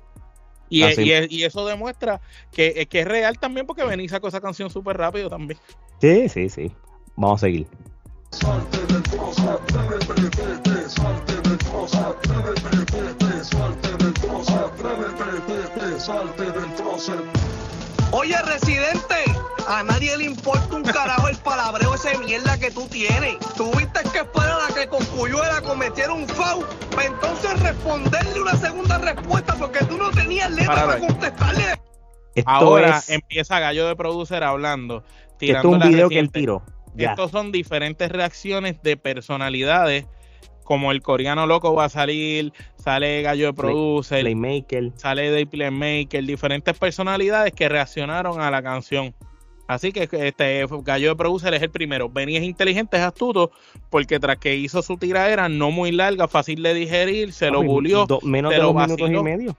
Y, 0.69 0.85
y, 0.85 1.43
eso 1.43 1.67
demuestra 1.67 2.21
que, 2.53 2.87
que, 2.89 3.01
es 3.01 3.09
real 3.09 3.41
también 3.41 3.67
porque 3.67 3.83
Benny 3.83 4.09
sacó 4.09 4.29
esa 4.29 4.41
canción 4.41 4.71
súper 4.71 4.97
rápido 4.97 5.29
también. 5.29 5.59
Sí, 6.01 6.29
sí, 6.29 6.49
sí. 6.49 6.71
Vamos 7.17 7.43
a 7.43 7.47
seguir. 7.47 7.67
Oye, 18.13 18.41
residente, 18.43 19.15
a 19.69 19.83
nadie 19.83 20.17
le 20.17 20.25
importa 20.25 20.77
un 20.77 20.83
carajo 20.83 21.29
el 21.29 21.37
palabreo 21.39 21.95
ese 21.95 22.17
mierda 22.19 22.59
que 22.59 22.71
tú 22.71 22.87
tienes. 22.89 23.39
Tuviste 23.57 24.01
que 24.13 24.19
esperar 24.19 24.59
a 24.71 24.75
que 24.75 24.87
Cocuyuela 24.89 25.61
cometiera 25.63 26.13
un 26.13 26.27
FAU 26.29 26.65
para 26.91 27.07
entonces 27.07 27.61
responderle 27.61 28.41
una 28.41 28.55
segunda 28.55 28.99
respuesta 28.99 29.55
porque 29.59 29.85
tú 29.85 29.99
no 29.99 30.11
tenías 30.11 30.51
letra 30.51 30.75
para, 30.75 30.99
contestarle. 30.99 31.65
Ahora 32.45 33.03
empieza 33.09 33.59
Gallo 33.59 33.89
de 33.89 33.97
Producer 33.97 34.45
hablando. 34.45 35.05
Esto 35.41 35.59
es 35.59 35.65
un 35.65 35.79
video 35.81 36.09
que 36.09 36.19
él 36.19 36.31
tiró. 36.31 36.63
Estos 36.97 37.31
son 37.31 37.53
diferentes 37.53 38.11
reacciones 38.11 38.83
de 38.83 38.97
personalidades 38.97 40.07
como 40.67 40.91
el 40.93 41.01
coreano 41.01 41.47
loco 41.47 41.75
va 41.75 41.87
a 41.87 41.89
salir, 41.89 42.53
sale 42.75 43.23
Gallo 43.23 43.47
de 43.47 43.53
Producer, 43.55 44.21
Playmaker, 44.21 44.93
sale 44.97 45.31
de 45.31 45.47
Playmaker, 45.47 46.25
diferentes 46.25 46.77
personalidades 46.77 47.55
que 47.55 47.69
reaccionaron 47.69 48.41
a 48.41 48.51
la 48.51 48.63
canción. 48.63 49.15
Así 49.69 49.93
que 49.93 50.09
este 50.11 50.67
Gallo 50.83 51.09
de 51.09 51.17
Producer 51.17 51.55
es 51.55 51.63
el 51.63 51.71
primero. 51.71 52.09
Benny 52.09 52.37
es 52.37 52.43
inteligente, 52.43 52.97
es 52.97 53.03
astuto, 53.03 53.51
porque 53.91 54.21
tras 54.21 54.39
que 54.39 54.57
hizo 54.57 54.83
su 54.83 54.97
tiradera 54.97 55.49
no 55.49 55.71
muy 55.71 55.93
larga, 55.93 56.29
fácil 56.29 56.63
de 56.63 56.75
digerir, 56.75 57.33
se 57.33 57.51
lo 57.51 57.63
bulió, 57.63 58.07
menos 58.23 58.53
de 58.53 58.59
dos 58.59 58.75
minutos 58.75 59.11
y 59.11 59.23
medio 59.23 59.57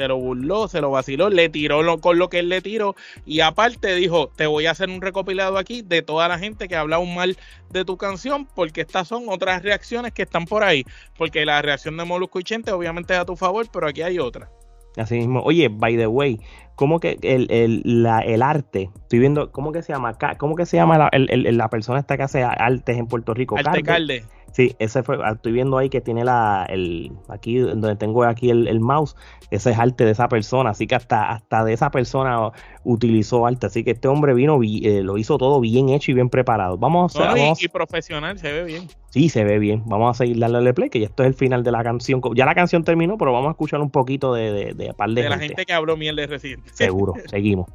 se 0.00 0.08
lo 0.08 0.16
burló, 0.16 0.66
se 0.66 0.80
lo 0.80 0.90
vaciló, 0.90 1.28
le 1.28 1.50
tiró 1.50 2.00
con 2.00 2.18
lo 2.18 2.30
que 2.30 2.38
él 2.38 2.48
le 2.48 2.62
tiró 2.62 2.96
y 3.26 3.40
aparte 3.40 3.94
dijo, 3.96 4.28
te 4.34 4.46
voy 4.46 4.64
a 4.64 4.70
hacer 4.70 4.88
un 4.88 5.02
recopilado 5.02 5.58
aquí 5.58 5.82
de 5.82 6.00
toda 6.00 6.26
la 6.26 6.38
gente 6.38 6.68
que 6.68 6.74
ha 6.74 6.80
hablado 6.80 7.04
mal 7.04 7.36
de 7.70 7.84
tu 7.84 7.98
canción 7.98 8.46
porque 8.46 8.80
estas 8.80 9.08
son 9.08 9.24
otras 9.28 9.62
reacciones 9.62 10.12
que 10.12 10.22
están 10.22 10.46
por 10.46 10.64
ahí, 10.64 10.84
porque 11.18 11.44
la 11.44 11.60
reacción 11.60 11.98
de 11.98 12.06
Molusco 12.06 12.40
y 12.40 12.44
Chente 12.44 12.72
obviamente 12.72 13.12
es 13.12 13.20
a 13.20 13.26
tu 13.26 13.36
favor, 13.36 13.66
pero 13.70 13.88
aquí 13.88 14.00
hay 14.00 14.18
otra. 14.18 14.48
Así 14.96 15.18
mismo, 15.18 15.42
oye, 15.42 15.68
by 15.68 15.96
the 15.98 16.06
way, 16.06 16.40
¿cómo 16.76 16.98
que 16.98 17.18
el, 17.20 17.46
el, 17.50 17.82
la, 17.84 18.20
el 18.20 18.42
arte? 18.42 18.90
Estoy 19.02 19.18
viendo, 19.18 19.52
¿cómo 19.52 19.70
que 19.70 19.82
se 19.82 19.92
llama? 19.92 20.16
¿Cómo 20.38 20.56
que 20.56 20.64
se 20.64 20.78
llama 20.78 20.96
la, 20.96 21.10
la 21.12 21.68
persona 21.68 22.00
esta 22.00 22.16
que 22.16 22.22
hace 22.22 22.42
artes 22.42 22.96
en 22.96 23.06
Puerto 23.06 23.34
Rico? 23.34 23.56
Arte 23.56 23.82
Calde. 23.82 24.24
Sí, 24.52 24.74
ese 24.78 25.02
fue, 25.02 25.18
ah, 25.22 25.32
estoy 25.34 25.52
viendo 25.52 25.78
ahí 25.78 25.88
que 25.88 26.00
tiene 26.00 26.24
la, 26.24 26.66
el, 26.68 27.12
aquí 27.28 27.58
donde 27.58 27.94
tengo 27.96 28.24
aquí 28.24 28.50
el, 28.50 28.80
mouse, 28.80 29.14
ese 29.50 29.70
es 29.70 29.78
arte 29.78 30.04
de 30.04 30.10
esa 30.10 30.28
persona, 30.28 30.70
así 30.70 30.86
que 30.86 30.96
hasta, 30.96 31.30
hasta 31.30 31.64
de 31.64 31.72
esa 31.72 31.90
persona 31.90 32.50
utilizó 32.84 33.46
arte, 33.46 33.66
así 33.66 33.84
que 33.84 33.92
este 33.92 34.08
hombre 34.08 34.34
vino, 34.34 34.58
eh, 34.62 35.02
lo 35.02 35.18
hizo 35.18 35.38
todo 35.38 35.60
bien 35.60 35.90
hecho 35.90 36.10
y 36.10 36.14
bien 36.14 36.30
preparado. 36.30 36.78
Vamos 36.78 37.16
a 37.16 37.30
hacer... 37.30 37.52
y, 37.60 37.68
profesional, 37.68 38.38
se 38.38 38.52
ve 38.52 38.64
bien. 38.64 38.88
Sí, 39.10 39.28
se 39.28 39.44
ve 39.44 39.58
bien. 39.58 39.82
Vamos 39.86 40.16
a 40.16 40.18
seguir 40.18 40.38
dándole 40.38 40.74
play, 40.74 40.90
que 40.90 41.00
ya 41.00 41.06
esto 41.06 41.22
es 41.22 41.28
el 41.28 41.34
final 41.34 41.62
de 41.62 41.72
la 41.72 41.82
canción. 41.82 42.20
Ya 42.34 42.44
la 42.44 42.54
canción 42.54 42.84
terminó, 42.84 43.18
pero 43.18 43.32
vamos 43.32 43.48
a 43.48 43.50
escuchar 43.52 43.80
un 43.80 43.90
poquito 43.90 44.34
de, 44.34 44.52
de, 44.52 44.74
de, 44.74 44.94
par 44.94 45.10
de, 45.10 45.22
de 45.22 45.28
la 45.28 45.38
gente 45.38 45.64
que 45.64 45.72
habló 45.72 45.96
miel 45.96 46.16
de 46.16 46.26
Residente. 46.26 46.70
Seguro, 46.72 47.14
seguimos. 47.26 47.66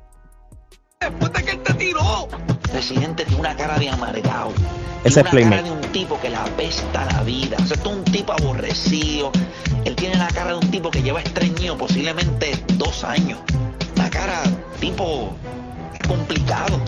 Después 1.01 1.33
de 1.33 1.43
que 1.43 1.51
él 1.51 1.63
te 1.63 1.73
tiró. 1.73 2.27
Residente 2.73 3.25
tiene 3.25 3.39
una 3.39 3.55
cara 3.55 3.77
de 3.77 3.89
amargado. 3.89 4.51
Ese 5.03 5.21
es 5.21 5.27
Playmaker. 5.27 5.63
de 5.63 5.71
un 5.71 5.81
tipo 5.91 6.19
que 6.19 6.29
la 6.29 6.43
apesta 6.43 7.05
la 7.05 7.23
vida. 7.23 7.57
O 7.61 7.65
sea, 7.65 7.77
es 7.77 7.85
un 7.85 8.03
tipo 8.05 8.33
aborrecido. 8.33 9.31
Él 9.85 9.95
tiene 9.95 10.17
la 10.17 10.27
cara 10.29 10.51
de 10.51 10.57
un 10.57 10.71
tipo 10.71 10.89
que 10.89 11.03
lleva 11.03 11.21
estreñido 11.21 11.77
posiblemente 11.77 12.57
dos 12.75 13.03
años. 13.03 13.39
Una 13.95 14.09
cara 14.09 14.41
tipo 14.79 15.33
complicado. 16.07 16.79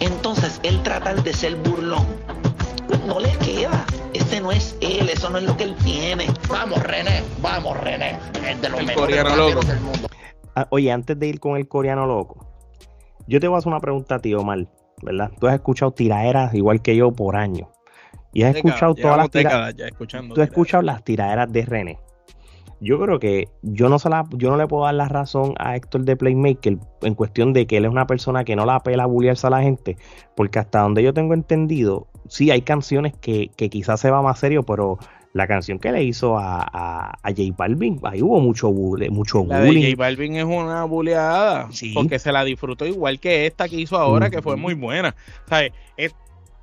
Entonces, 0.00 0.60
él 0.62 0.82
trata 0.82 1.14
de 1.14 1.32
ser 1.32 1.56
burlón. 1.56 2.06
No 3.06 3.20
le 3.20 3.30
queda. 3.38 3.86
Este 4.12 4.40
no 4.40 4.50
es 4.50 4.76
él, 4.80 5.08
eso 5.08 5.30
no 5.30 5.38
es 5.38 5.44
lo 5.44 5.56
que 5.56 5.64
él 5.64 5.76
tiene. 5.84 6.26
Vamos, 6.48 6.82
René, 6.82 7.22
vamos, 7.40 7.78
René. 7.78 8.18
Es 8.48 8.60
de 8.60 8.68
los 8.68 8.82
mejores 8.82 9.24
del 9.66 9.80
mundo. 9.80 10.08
Ah, 10.56 10.66
oye, 10.70 10.90
antes 10.92 11.18
de 11.18 11.26
ir 11.26 11.40
con 11.40 11.56
el 11.56 11.66
coreano 11.66 12.06
loco, 12.06 12.53
yo 13.26 13.40
te 13.40 13.48
voy 13.48 13.56
a 13.56 13.58
hacer 13.58 13.68
una 13.68 13.80
pregunta 13.80 14.16
a 14.16 14.18
ti, 14.18 14.34
Omar. 14.34 14.66
¿verdad? 15.02 15.30
Tú 15.38 15.46
has 15.46 15.54
escuchado 15.54 15.92
tiraderas 15.92 16.54
igual 16.54 16.82
que 16.82 16.96
yo 16.96 17.12
por 17.12 17.36
años. 17.36 17.68
Y 18.32 18.42
has 18.42 18.56
escuchado 18.56 18.94
todas 18.94 19.16
las 19.16 19.30
tiraderas. 19.30 19.74
Tú 20.34 20.40
has 20.40 20.48
escuchado 20.48 20.82
las 20.82 21.04
tiraderas 21.04 21.52
de 21.52 21.62
René. 21.64 21.98
Yo 22.80 23.00
creo 23.00 23.18
que 23.18 23.48
yo 23.62 23.88
no, 23.88 23.98
se 23.98 24.10
yo 24.32 24.50
no 24.50 24.56
le 24.56 24.66
puedo 24.66 24.84
dar 24.84 24.94
la 24.94 25.08
razón 25.08 25.54
a 25.58 25.76
Héctor 25.76 26.04
de 26.04 26.16
Playmaker 26.16 26.76
en 27.02 27.14
cuestión 27.14 27.52
de 27.52 27.66
que 27.66 27.76
él 27.76 27.84
es 27.84 27.90
una 27.90 28.06
persona 28.06 28.44
que 28.44 28.56
no 28.56 28.66
la 28.66 28.76
apela 28.76 29.04
a 29.04 29.06
bullearse 29.06 29.46
a 29.46 29.50
la 29.50 29.62
gente, 29.62 29.96
porque 30.36 30.58
hasta 30.58 30.80
donde 30.80 31.02
yo 31.02 31.14
tengo 31.14 31.32
entendido, 31.32 32.08
sí 32.28 32.50
hay 32.50 32.62
canciones 32.62 33.14
que, 33.16 33.50
que 33.56 33.70
quizás 33.70 34.00
se 34.00 34.10
va 34.10 34.20
más 34.20 34.40
serio, 34.40 34.64
pero 34.64 34.98
la 35.34 35.48
canción 35.48 35.80
que 35.80 35.90
le 35.90 36.04
hizo 36.04 36.38
a, 36.38 36.62
a, 36.62 37.18
J 37.24 37.42
Balvin, 37.56 38.00
ahí 38.04 38.22
hubo 38.22 38.38
mucho, 38.40 38.70
mucho 38.70 39.44
la 39.44 39.60
bullying. 39.60 39.90
J 39.90 39.96
Balvin 39.98 40.36
es 40.36 40.44
una 40.44 40.84
bulleada, 40.84 41.68
porque 41.92 42.20
se 42.20 42.30
la 42.30 42.44
disfrutó 42.44 42.86
igual 42.86 43.18
que 43.18 43.44
esta 43.44 43.68
que 43.68 43.74
hizo 43.74 43.98
ahora, 43.98 44.30
que 44.30 44.40
fue 44.40 44.56
muy 44.56 44.74
buena. 44.74 45.14
¿Sabes? 45.48 45.72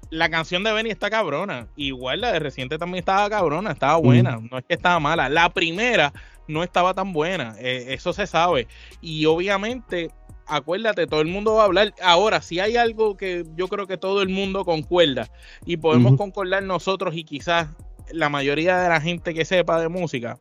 la 0.10 0.30
canción 0.30 0.64
de 0.64 0.74
Benny 0.74 0.90
está 0.90 1.10
cabrona, 1.10 1.68
igual 1.78 2.20
la 2.22 2.34
de 2.34 2.40
Reciente 2.40 2.78
también 2.78 3.00
estaba 3.00 3.30
cabrona, 3.30 3.72
estaba 3.72 3.96
buena, 3.96 4.40
no 4.52 4.58
es 4.58 4.66
que 4.66 4.74
estaba 4.74 5.00
mala. 5.00 5.30
La 5.30 5.50
primera 5.50 6.12
no 6.48 6.64
estaba 6.64 6.94
tan 6.94 7.14
buena, 7.14 7.56
eh, 7.60 7.88
eso 7.90 8.12
se 8.12 8.28
sabe. 8.28 8.68
Y 9.02 9.26
obviamente 9.26 10.12
acuérdate, 10.48 11.08
todo 11.08 11.22
el 11.22 11.28
mundo 11.28 11.56
va 11.56 11.64
a 11.64 11.66
hablar. 11.66 11.94
Ahora, 12.02 12.42
si 12.42 12.60
hay 12.60 12.76
algo 12.76 13.16
que 13.16 13.46
yo 13.56 13.68
creo 13.68 13.88
que 13.88 13.98
todo 13.98 14.22
el 14.22 14.30
mundo 14.30 14.66
concuerda 14.66 15.30
y 15.66 15.78
podemos 15.78 16.18
concordar 16.18 16.64
nosotros 16.64 17.16
y 17.16 17.24
quizás 17.24 17.70
la 18.14 18.30
mayoría 18.30 18.78
de 18.80 18.90
la 18.90 19.02
gente 19.02 19.34
que 19.34 19.46
sepa 19.46 19.80
de 19.80 19.90
música, 19.90 20.40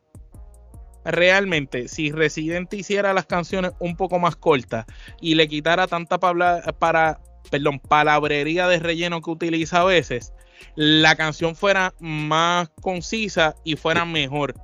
realmente, 1.05 1.89
si 1.89 2.13
Resident 2.13 2.73
hiciera 2.75 3.13
las 3.13 3.27
canciones 3.27 3.73
un 3.79 3.97
poco 3.97 4.19
más 4.19 4.37
cortas 4.37 4.87
y 5.21 5.35
le 5.35 5.49
quitara 5.49 5.87
tanta 5.87 6.19
para, 6.19 7.21
perdón, 7.51 7.81
palabrería 7.81 8.69
de 8.69 8.79
relleno 8.79 9.21
que 9.23 9.31
utiliza 9.31 9.81
a 9.81 9.85
veces, 9.85 10.33
la 10.75 11.17
canción 11.17 11.57
fuera 11.57 11.95
más 12.01 12.69
concisa 12.83 13.55
y 13.65 13.77
fuera 13.77 14.05
mejor. 14.05 14.55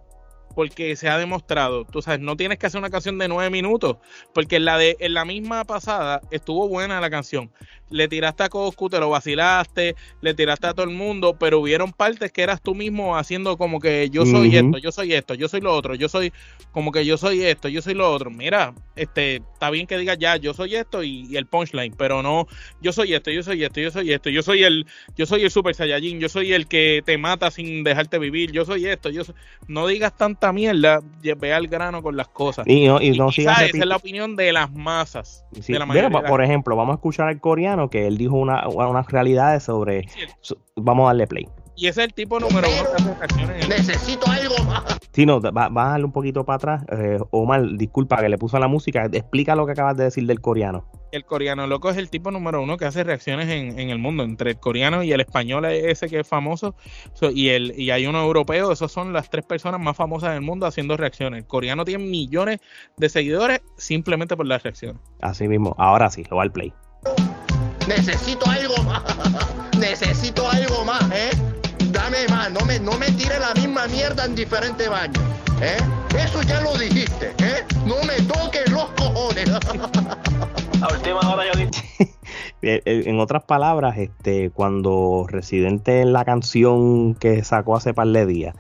Porque 0.55 0.97
se 0.97 1.11
ha 1.11 1.19
demostrado, 1.19 1.85
tú 1.85 2.01
sabes, 2.01 2.21
no 2.21 2.35
tienes 2.35 2.59
que 2.59 2.67
hacer 2.67 2.79
una 2.79 2.89
canción 2.89 3.19
de 3.19 3.29
nueve 3.29 3.51
minutos, 3.51 3.99
porque 4.33 4.59
la 4.59 4.79
de 4.79 4.97
en 5.01 5.13
la 5.13 5.27
misma 5.27 5.65
pasada 5.65 6.23
estuvo 6.31 6.67
buena 6.67 6.99
la 6.99 7.11
canción. 7.11 7.53
Le 7.91 8.09
tiraste 8.09 8.43
a 8.43 8.49
Coscu, 8.49 8.89
te 8.89 8.99
lo 8.99 9.11
vacilaste, 9.11 9.95
le 10.21 10.35
tiraste 10.35 10.67
a 10.67 10.75
todo 10.75 10.85
el 10.85 10.95
mundo, 10.95 11.37
pero 11.39 11.61
hubieron 11.61 11.93
partes 11.93 12.33
que 12.33 12.43
eras 12.43 12.61
tú 12.61 12.75
mismo 12.75 13.17
haciendo 13.17 13.57
como 13.57 13.81
que 13.81 14.11
yo 14.11 14.27
soy 14.27 14.57
esto, 14.57 14.79
yo 14.79 14.93
soy 14.93 15.13
esto, 15.13 15.35
yo 15.35 15.49
soy 15.49 15.61
lo 15.61 15.75
otro, 15.75 15.95
yo 15.95 16.09
soy 16.09 16.33
como 16.73 16.93
que 16.93 17.05
yo 17.05 17.17
soy 17.17 17.43
esto, 17.43 17.69
yo 17.69 17.83
soy 17.83 17.95
lo 17.95 18.11
otro. 18.11 18.31
Mira, 18.31 18.75
este, 18.97 19.37
está 19.37 19.71
bien 19.71 19.87
que 19.87 19.99
digas 19.99 20.19
ya, 20.19 20.37
yo 20.37 20.55
soy 20.55 20.75
esto 20.75 21.03
y, 21.03 21.37
el 21.37 21.47
punchline, 21.47 21.95
pero 21.97 22.23
no, 22.23 22.47
yo 22.81 22.93
soy 22.93 23.13
esto, 23.15 23.31
yo 23.31 23.43
soy 23.43 23.63
esto, 23.63 23.81
yo 23.81 23.91
soy 23.91 24.13
esto, 24.13 24.31
yo 24.31 24.43
soy 24.43 24.63
el, 24.63 24.87
yo 25.17 25.27
soy 25.27 25.45
el 25.45 25.51
Super 25.51 25.75
Saiyajin, 25.75 26.19
yo 26.19 26.29
soy 26.29 26.53
el 26.55 26.67
que 26.67 27.03
te 27.05 27.19
mata 27.19 27.51
sin 27.51 27.85
dejarte 27.85 28.19
vivir, 28.19 28.53
yo 28.53 28.65
soy 28.65 28.87
esto, 28.87 29.11
yo 29.11 29.23
no 29.69 29.87
digas 29.87 30.17
tanta 30.17 30.53
mierda, 30.53 31.01
ve 31.23 31.53
al 31.53 31.69
grano 31.69 32.03
con 32.03 32.17
las 32.17 32.29
cosas. 32.29 32.67
Y 32.67 32.87
no, 32.87 33.01
y 33.01 33.11
no 33.11 33.29
esa 33.29 33.67
es 33.67 33.75
la 33.75 33.97
opinión 33.97 34.37
de 34.37 34.53
las 34.53 34.73
masas. 34.73 35.45
por 36.27 36.43
ejemplo, 36.43 36.75
vamos 36.75 36.95
a 36.95 36.97
escuchar 36.97 37.29
al 37.29 37.41
coreano 37.41 37.76
que 37.91 38.07
él 38.07 38.17
dijo 38.17 38.37
una, 38.37 38.69
unas 38.69 39.07
realidades 39.09 39.63
sobre. 39.65 40.07
vamos 40.77 41.05
a 41.05 41.07
darle 41.09 41.27
play. 41.27 41.47
Y 41.77 41.89
ese 41.89 42.01
es 42.01 42.07
el 42.07 42.15
tipo 42.15 42.41
número 42.41 42.69
uno 42.69 43.17
Necesito 43.69 44.27
algo 44.31 44.57
más. 44.65 44.99
Sí, 45.13 45.27
no, 45.27 45.41
va, 45.41 45.67
a 45.67 45.91
darle 45.91 46.07
un 46.07 46.13
poquito 46.13 46.45
para 46.45 46.57
atrás. 46.57 46.85
Eh, 46.91 47.19
Omar, 47.31 47.63
disculpa 47.77 48.17
que 48.17 48.31
le 48.31 48.39
puso 48.39 48.59
la 48.59 48.67
música. 48.67 49.05
Explica 49.13 49.55
lo 49.55 49.67
que 49.67 49.73
acabas 49.73 49.97
de 49.97 50.05
decir 50.05 50.27
del 50.27 50.41
coreano. 50.41 50.91
El 51.13 51.25
coreano 51.25 51.67
loco 51.67 51.91
es 51.91 51.99
el 51.99 52.09
tipo 52.09 52.31
número 52.31 52.63
uno 52.63 52.79
que 52.79 52.87
hace 52.87 53.05
reacciones 53.05 53.49
en, 53.49 53.91
el 53.91 53.99
mundo. 53.99 54.25
Entre 54.25 54.53
el 54.53 54.57
coreano 54.59 55.03
y 55.03 55.13
el 55.13 55.21
español, 55.21 55.67
ese 55.67 56.09
que 56.09 56.21
es 56.21 56.27
famoso. 56.29 56.75
y, 57.35 57.49
el, 57.49 57.79
y 57.79 57.91
hay 57.91 58.07
uno 58.07 58.23
europeo. 58.23 58.73
Esos 58.73 58.91
son 58.91 59.13
las 59.13 59.29
tres 59.29 59.45
personas 59.45 59.81
más 59.81 59.97
famosas 59.97 60.33
del 60.33 60.43
mundo 60.43 60.67
haciendo 60.67 60.97
reacciones. 60.97 61.41
El 61.41 61.47
coreano 61.47 61.85
tiene 61.85 62.05
millones 62.05 62.61
de 62.97 63.09
seguidores 63.11 63.61
simplemente 63.77 64.35
por 64.35 64.47
las 64.47 64.63
reacciones. 64.63 65.01
Así 65.21 65.47
mismo. 65.47 65.75
Ahora 65.79 66.11
sí, 66.11 66.25
lo 66.31 66.39
va 66.39 66.43
al 66.43 66.53
play. 66.53 66.73
Necesito 67.87 68.49
algo 68.51 68.83
más. 68.85 69.03
Necesito 69.79 70.49
algo 70.49 70.85
más, 70.85 71.03
¿eh? 71.13 71.31
Dame 71.91 72.27
más. 72.29 72.51
No 72.51 72.61
me, 72.61 72.79
no 72.81 72.93
me 72.99 73.07
tire 73.13 73.39
la 73.39 73.55
misma 73.55 73.87
mierda 73.87 74.25
en 74.25 74.35
diferentes 74.35 74.89
baños. 74.89 75.23
¿eh? 75.61 75.77
Eso 76.19 76.43
ya 76.43 76.61
lo 76.61 76.77
dijiste, 76.77 77.33
¿eh? 77.39 77.65
No 77.87 77.97
me 78.05 78.21
toques 78.23 78.71
los 78.71 78.87
cojones. 78.91 79.51
La 80.81 80.89
última 80.89 81.21
hora 81.21 81.45
yo 81.53 81.59
dije. 81.59 82.15
en 82.63 83.21
otras 83.21 83.45
palabras, 83.45 83.97
este, 83.97 84.51
cuando 84.51 85.27
Residente 85.29 86.03
en 86.03 86.13
la 86.13 86.25
canción 86.25 87.15
que 87.15 87.43
sacó 87.45 87.77
hace 87.77 87.95
par 87.95 88.09
de 88.09 88.27
días 88.27 88.55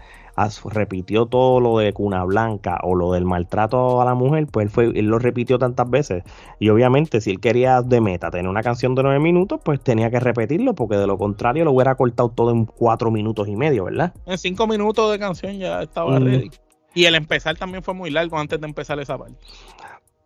repitió 0.70 1.26
todo 1.26 1.60
lo 1.60 1.78
de 1.78 1.92
Cuna 1.92 2.24
Blanca 2.24 2.78
o 2.82 2.94
lo 2.94 3.12
del 3.12 3.24
maltrato 3.24 4.00
a 4.00 4.04
la 4.04 4.14
mujer, 4.14 4.46
pues 4.46 4.66
él, 4.66 4.70
fue, 4.70 4.84
él 4.94 5.06
lo 5.06 5.18
repitió 5.18 5.58
tantas 5.58 5.88
veces. 5.88 6.24
Y 6.58 6.68
obviamente, 6.68 7.20
si 7.20 7.30
él 7.30 7.40
quería 7.40 7.82
de 7.82 8.00
meta 8.00 8.30
tener 8.30 8.48
una 8.48 8.62
canción 8.62 8.94
de 8.94 9.02
nueve 9.02 9.18
minutos, 9.18 9.60
pues 9.64 9.80
tenía 9.80 10.10
que 10.10 10.20
repetirlo, 10.20 10.74
porque 10.74 10.96
de 10.96 11.06
lo 11.06 11.18
contrario 11.18 11.64
lo 11.64 11.72
hubiera 11.72 11.94
cortado 11.94 12.28
todo 12.28 12.50
en 12.50 12.66
cuatro 12.66 13.10
minutos 13.10 13.48
y 13.48 13.56
medio, 13.56 13.84
¿verdad? 13.84 14.12
En 14.26 14.38
cinco 14.38 14.66
minutos 14.66 15.10
de 15.10 15.18
canción 15.18 15.58
ya 15.58 15.82
estaba 15.82 16.18
ready. 16.18 16.50
Y 16.94 17.04
el 17.04 17.14
empezar 17.14 17.56
también 17.56 17.82
fue 17.82 17.92
muy 17.92 18.10
largo 18.10 18.38
antes 18.38 18.58
de 18.60 18.66
empezar 18.66 18.98
esa 19.00 19.18
parte. 19.18 19.36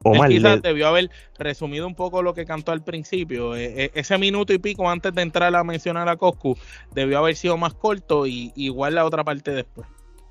Omar, 0.03 0.31
quizás 0.31 0.63
debió 0.63 0.87
haber 0.87 1.11
resumido 1.39 1.87
un 1.87 1.95
poco 1.95 2.23
lo 2.23 2.33
que 2.33 2.47
cantó 2.47 2.73
al 2.73 2.83
principio. 2.83 3.55
E, 3.55 3.85
e, 3.85 3.91
ese 3.95 4.17
minuto 4.17 4.53
y 4.55 4.59
pico 4.59 4.89
antes 4.89 5.13
de 5.13 5.21
entrar 5.21 5.55
a 5.55 5.63
mencionar 5.63 6.09
a 6.09 6.17
Coscu 6.17 6.57
debió 6.95 7.19
haber 7.19 7.37
sido 7.37 7.59
más 7.59 7.75
corto 7.75 8.27
y 8.27 8.53
igual 8.57 8.95
la 8.95 9.05
otra 9.05 9.25
parte 9.25 9.51
después. 9.51 9.87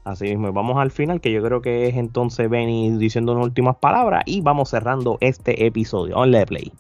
Así 0.10 0.26
mismo, 0.26 0.52
vamos 0.52 0.78
al 0.80 0.90
final, 0.90 1.22
que 1.22 1.32
yo 1.32 1.44
creo 1.44 1.62
que 1.62 1.88
es 1.88 1.96
entonces 1.96 2.50
Benny 2.50 2.90
diciendo 2.98 3.34
unas 3.34 3.46
últimas 3.46 3.76
palabras 3.76 4.24
y 4.26 4.42
vamos 4.42 4.72
cerrando 4.72 5.20
este 5.22 5.68
episodio. 5.68 6.18
Only 6.18 6.46
play. 6.46 6.74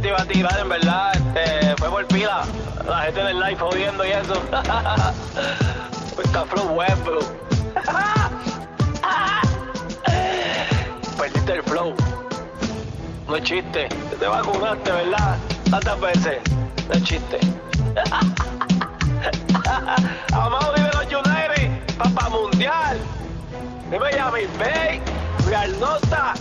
Tirar, 0.00 0.58
en 0.58 0.70
verdad, 0.70 1.12
este, 1.14 1.76
fue 1.76 1.90
por 1.90 2.06
pila. 2.06 2.42
La 2.88 3.02
gente 3.02 3.22
del 3.22 3.38
live 3.38 3.56
jodiendo 3.56 4.02
y 4.06 4.08
eso. 4.08 4.42
está 6.24 6.46
flow 6.46 6.74
web, 6.74 7.04
bro. 7.04 7.18
Perdiste 11.18 11.52
el 11.52 11.62
flow. 11.64 11.92
No 13.28 13.36
es 13.36 13.44
chiste. 13.44 13.90
Te 14.18 14.26
vacunaste, 14.26 14.90
¿verdad? 14.90 15.36
Tantas 15.70 16.00
veces. 16.00 16.38
No 16.88 16.94
es 16.94 17.04
chiste. 17.04 17.38
Amado, 20.32 20.72
dime 20.74 20.88
los 20.94 21.04
Papa 21.98 22.28
Mundial. 22.64 22.96
Dime 23.90 24.10
Yami 24.10 24.46
Bay, 24.58 25.02
Real 25.46 25.78
Nota. 25.78 26.32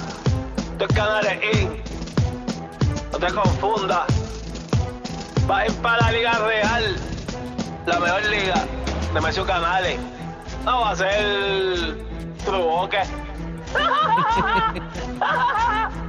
Estos 0.72 0.88
canales 0.96 1.38
IN. 1.44 1.84
No 3.12 3.20
te 3.20 3.34
confundas. 3.34 4.06
Va 5.50 5.58
a 5.60 5.66
ir 5.66 5.74
para 5.82 5.98
la 5.98 6.12
Liga 6.14 6.40
Real. 6.40 6.96
La 7.86 8.00
mejor 8.00 8.26
liga 8.28 8.66
de 9.14 9.20
Mesio 9.20 9.46
Canales. 9.46 10.00
No 10.64 10.80
va 10.80 10.92
a 10.92 10.96
ser 10.96 11.98
Truboque. 12.46 13.04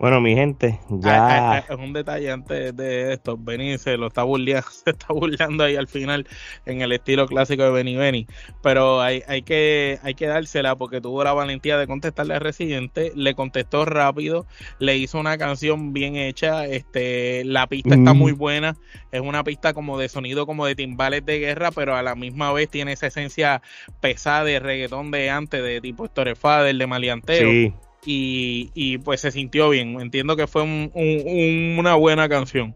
Bueno, 0.00 0.18
mi 0.22 0.34
gente, 0.34 0.80
ya. 0.88 1.58
Es 1.58 1.76
un 1.76 1.92
detalle 1.92 2.30
antes 2.30 2.74
de 2.74 3.12
esto. 3.12 3.36
Benny 3.36 3.76
se 3.76 3.98
lo 3.98 4.06
está 4.06 4.22
burlando, 4.22 4.62
se 4.70 4.92
está 4.92 5.12
burlando 5.12 5.62
ahí 5.62 5.76
al 5.76 5.88
final 5.88 6.26
en 6.64 6.80
el 6.80 6.92
estilo 6.92 7.26
clásico 7.26 7.64
de 7.64 7.70
Benny 7.70 7.96
Benny. 7.96 8.26
Pero 8.62 9.02
hay, 9.02 9.22
hay, 9.28 9.42
que, 9.42 9.98
hay 10.02 10.14
que 10.14 10.26
dársela 10.26 10.74
porque 10.74 11.02
tuvo 11.02 11.22
la 11.22 11.34
valentía 11.34 11.76
de 11.76 11.86
contestarle 11.86 12.32
al 12.32 12.40
residente. 12.40 13.12
Le 13.14 13.34
contestó 13.34 13.84
rápido, 13.84 14.46
le 14.78 14.96
hizo 14.96 15.20
una 15.20 15.36
canción 15.36 15.92
bien 15.92 16.16
hecha. 16.16 16.64
Este, 16.64 17.44
la 17.44 17.66
pista 17.66 17.94
está 17.94 18.14
muy 18.14 18.32
buena. 18.32 18.78
Es 19.12 19.20
una 19.20 19.44
pista 19.44 19.74
como 19.74 19.98
de 19.98 20.08
sonido, 20.08 20.46
como 20.46 20.64
de 20.64 20.76
timbales 20.76 21.26
de 21.26 21.40
guerra, 21.40 21.72
pero 21.72 21.94
a 21.94 22.02
la 22.02 22.14
misma 22.14 22.50
vez 22.54 22.70
tiene 22.70 22.92
esa 22.92 23.08
esencia 23.08 23.60
pesada 24.00 24.44
de 24.44 24.60
reggaetón 24.60 25.10
de 25.10 25.28
antes, 25.28 25.62
de 25.62 25.82
tipo 25.82 26.06
Storefader, 26.06 26.74
de 26.74 26.86
Malianteo. 26.86 27.50
Sí 27.50 27.74
y, 28.04 28.98
pues 28.98 29.20
se 29.20 29.30
sintió 29.30 29.68
bien. 29.70 30.00
Entiendo 30.00 30.36
que 30.36 30.46
fue 30.46 30.62
una 30.62 31.94
buena 31.94 32.28
canción. 32.28 32.74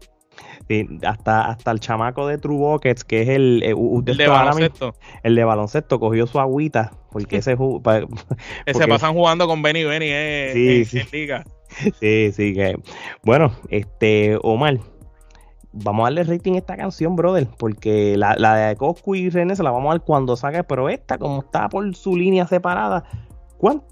hasta, 1.03 1.49
hasta 1.49 1.71
el 1.71 1.79
chamaco 1.79 2.27
de 2.27 2.37
True 2.37 2.57
Buckets, 2.57 3.03
que 3.03 3.21
es 3.21 3.29
el, 3.29 3.63
eh, 3.63 3.75
de 4.03 4.27
baloncesto. 4.27 4.95
el 5.23 5.35
de 5.35 5.43
baloncesto, 5.43 5.99
cogió 5.99 6.27
su 6.27 6.39
agüita, 6.39 6.91
porque 7.11 7.37
ese 7.37 7.57
se 7.57 8.87
pasan 8.87 9.13
jugando 9.13 9.47
con 9.47 9.61
Benny 9.61 9.83
Benny, 9.83 10.07
eh, 10.09 10.85
sí, 10.85 10.85
sí. 10.85 11.27
sí, 11.99 12.31
sí, 12.31 12.53
que 12.53 12.77
bueno, 13.23 13.51
este 13.69 14.37
Omar, 14.41 14.79
vamos 15.71 16.03
a 16.03 16.05
darle 16.05 16.23
rating 16.23 16.53
a 16.53 16.57
esta 16.57 16.77
canción, 16.77 17.15
brother, 17.15 17.47
porque 17.57 18.17
la, 18.17 18.35
la 18.37 18.55
de 18.55 18.75
Coscu 18.75 19.15
y 19.15 19.29
René 19.29 19.55
se 19.55 19.63
la 19.63 19.71
vamos 19.71 19.89
a 19.89 19.97
dar 19.97 20.05
cuando 20.05 20.35
salga, 20.35 20.63
pero 20.63 20.89
esta, 20.89 21.17
como 21.17 21.41
está 21.41 21.69
por 21.69 21.95
su 21.95 22.15
línea 22.15 22.47
separada, 22.47 23.03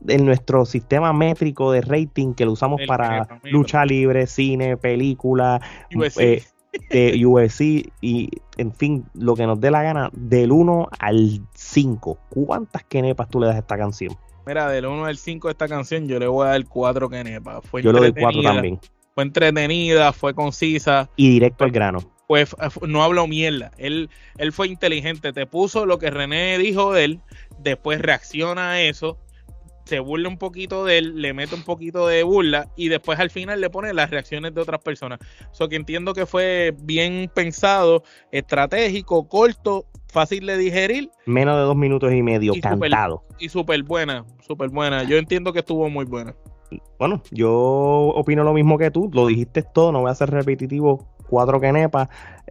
en 0.08 0.26
nuestro 0.26 0.66
sistema 0.66 1.14
métrico 1.14 1.72
de 1.72 1.82
rating 1.82 2.34
que 2.34 2.46
lo 2.46 2.52
usamos 2.52 2.82
para 2.88 3.40
lucha 3.44 3.86
libre, 3.86 4.28
cine, 4.28 4.78
película, 4.78 5.62
USC. 5.96 6.42
Eh, 6.90 7.92
y 8.02 8.30
en 8.58 8.74
fin, 8.74 9.06
lo 9.14 9.36
que 9.36 9.46
nos 9.46 9.60
dé 9.60 9.70
la 9.72 9.84
gana, 9.84 10.10
del 10.14 10.52
1 10.52 10.90
al 11.00 11.42
5, 11.54 12.20
¿cuántas 12.30 12.84
kenepas 12.86 13.30
tú 13.30 13.40
le 13.40 13.48
das 13.48 13.56
a 13.56 13.60
esta 13.60 13.78
canción? 13.78 14.16
Mira, 14.46 14.70
del 14.70 14.88
1 14.88 15.06
al 15.06 15.18
5 15.18 15.48
de 15.48 15.52
esta 15.52 15.68
canción 15.68 16.08
yo 16.08 16.20
le 16.20 16.28
voy 16.28 16.48
a 16.48 16.52
dar 16.52 16.66
4 16.66 17.10
kenepas. 17.10 17.64
Fue 17.66 17.82
yo 17.82 17.94
le 17.94 18.00
doy 18.00 18.14
4 18.14 18.42
también. 18.42 18.80
Fue 19.14 19.24
entretenida, 19.24 20.12
fue 20.12 20.34
concisa. 20.34 21.10
Y 21.16 21.30
directo 21.30 21.64
al 21.64 21.72
grano. 21.72 22.00
Pues 22.28 22.56
no 22.82 23.04
hablo 23.04 23.28
mierda. 23.28 23.72
Él, 23.78 24.10
él 24.38 24.52
fue 24.52 24.68
inteligente. 24.68 25.34
Te 25.34 25.46
puso 25.46 25.86
lo 25.86 26.00
que 26.00 26.10
René 26.10 26.58
dijo 26.58 26.92
de 26.92 27.06
él. 27.06 27.20
Después 27.60 28.02
reacciona 28.02 28.72
a 28.72 28.82
eso 28.82 29.20
se 29.86 30.00
burla 30.00 30.30
un 30.30 30.38
poquito 30.38 30.86
de 30.86 30.98
él, 30.98 31.22
le 31.22 31.34
mete 31.34 31.56
un 31.56 31.64
poquito 31.64 32.08
de 32.08 32.24
burla 32.24 32.70
y 32.76 32.90
después 32.90 33.20
al 33.20 33.30
final 33.30 33.62
le 33.62 33.70
pone 33.70 33.94
las 33.94 34.10
reacciones 34.10 34.54
de 34.54 34.62
otras 34.62 34.82
personas. 34.82 35.20
So 35.52 35.70
que 35.70 35.76
entiendo 35.76 36.14
que 36.14 36.26
fue 36.26 36.76
bien 36.84 37.30
pensado, 37.34 38.04
estratégico, 38.32 39.28
corto, 39.28 39.86
fácil 40.08 40.46
de 40.46 40.58
digerir. 40.58 41.10
Menos 41.26 41.58
de 41.58 41.64
dos 41.64 41.76
minutos 41.76 42.14
y 42.14 42.22
medio, 42.22 42.54
cantado. 42.62 43.24
y 43.40 43.50
súper 43.50 43.84
buena, 43.84 44.26
súper 44.40 44.70
buena. 44.70 45.04
Yo 45.04 45.18
entiendo 45.18 45.52
que 45.52 45.60
estuvo 45.60 45.90
muy 45.90 46.06
buena. 46.06 46.36
Bueno, 46.98 47.22
yo 47.32 47.52
opino 47.52 48.44
lo 48.44 48.54
mismo 48.54 48.78
que 48.78 48.90
tú, 48.90 49.10
lo 49.14 49.28
dijiste 49.28 49.62
todo, 49.62 49.92
no 49.92 50.02
voy 50.02 50.12
a 50.12 50.16
ser 50.16 50.32
repetitivo, 50.32 51.08
cuatro 51.34 51.60
quenepas. 51.60 52.10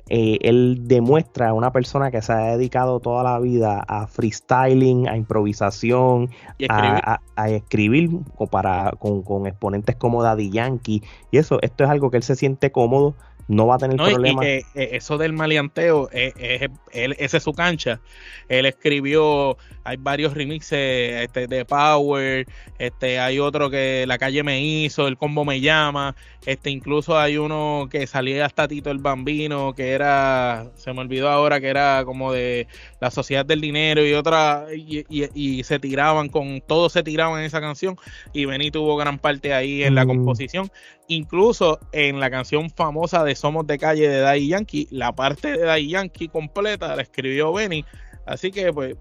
Eh, 0.08 0.38
él 0.42 0.80
demuestra 0.82 1.50
a 1.50 1.52
una 1.52 1.72
persona 1.72 2.10
que 2.10 2.20
se 2.20 2.32
ha 2.32 2.56
dedicado 2.56 2.98
toda 2.98 3.22
la 3.22 3.38
vida 3.38 3.82
a 3.86 4.08
freestyling, 4.08 5.08
a 5.08 5.16
improvisación, 5.16 6.28
a, 6.68 7.20
escribir 7.48 8.10
para, 8.50 8.92
con, 8.98 9.46
exponentes 9.46 9.94
como 9.96 10.22
Daddy 10.22 10.50
Yankee. 10.50 11.02
Y 11.30 11.38
eso, 11.38 11.58
esto 11.62 11.84
es 11.84 11.90
algo 11.90 12.10
que 12.10 12.16
él 12.16 12.24
se 12.24 12.34
siente 12.34 12.72
cómodo. 12.72 13.14
no 13.48 13.66
va 13.66 13.74
a 13.74 13.78
tener 13.78 13.96
No, 13.96 14.06
y- 14.06 14.10
y 14.10 14.14
problema. 14.14 14.40
que, 14.42 14.58
eh, 14.74 14.90
eso 14.92 15.18
del 15.18 15.32
maleanteo, 15.32 16.08
eh, 16.12 16.32
eh, 16.36 16.68
él- 16.92 17.16
esa 17.18 17.36
es 17.36 17.42
su 17.42 17.52
cancha. 17.52 18.00
Él 18.48 18.66
escribió, 18.66 19.56
hay 19.84 19.96
varios 19.98 20.34
remixes 20.34 21.22
este, 21.22 21.46
de 21.46 21.64
Power, 21.64 22.46
este, 22.78 23.18
hay 23.18 23.38
otro 23.38 23.70
que 23.70 24.04
La 24.06 24.18
Calle 24.18 24.42
me 24.42 24.60
hizo, 24.62 25.08
El 25.08 25.16
Combo 25.16 25.44
me 25.44 25.60
llama, 25.60 26.14
este, 26.46 26.70
incluso 26.70 27.18
hay 27.18 27.36
uno 27.36 27.88
que 27.90 28.06
salía 28.06 28.46
hasta 28.46 28.68
Tito 28.68 28.90
el 28.90 28.98
Bambino, 28.98 29.74
que 29.74 29.90
era, 29.90 30.70
se 30.76 30.92
me 30.92 31.00
olvidó 31.00 31.28
ahora, 31.28 31.60
que 31.60 31.68
era 31.68 32.02
como 32.04 32.32
de 32.32 32.66
la 33.00 33.10
Sociedad 33.10 33.44
del 33.44 33.60
Dinero 33.60 34.06
y 34.06 34.12
otra, 34.14 34.66
y, 34.74 35.04
y- 35.08 35.28
y 35.34 35.64
se 35.64 35.78
tiraban 35.78 36.28
con, 36.28 36.60
todos 36.60 36.92
se 36.92 37.02
tiraban 37.02 37.40
en 37.40 37.46
esa 37.46 37.60
canción, 37.60 37.96
y 38.32 38.44
Benny 38.44 38.70
tuvo 38.70 38.96
gran 38.96 39.18
parte 39.18 39.52
ahí 39.54 39.82
en 39.82 39.94
la 39.94 40.04
Mm. 40.04 40.08
composición 40.08 40.70
incluso 41.08 41.78
en 41.92 42.20
la 42.20 42.30
canción 42.30 42.70
famosa 42.70 43.22
de 43.24 43.34
Somos 43.34 43.66
de 43.66 43.76
Calle 43.78 44.08
de 44.08 44.20
Daddy 44.20 44.48
Yankee, 44.48 44.88
la 44.90 45.12
parte 45.12 45.52
de 45.52 45.58
Daddy 45.58 45.88
Yankee 45.88 46.28
completa 46.28 46.96
la 46.96 47.02
escribió 47.02 47.52
Benny. 47.52 47.84
Así 48.24 48.50
que, 48.50 48.72
pues, 48.72 48.96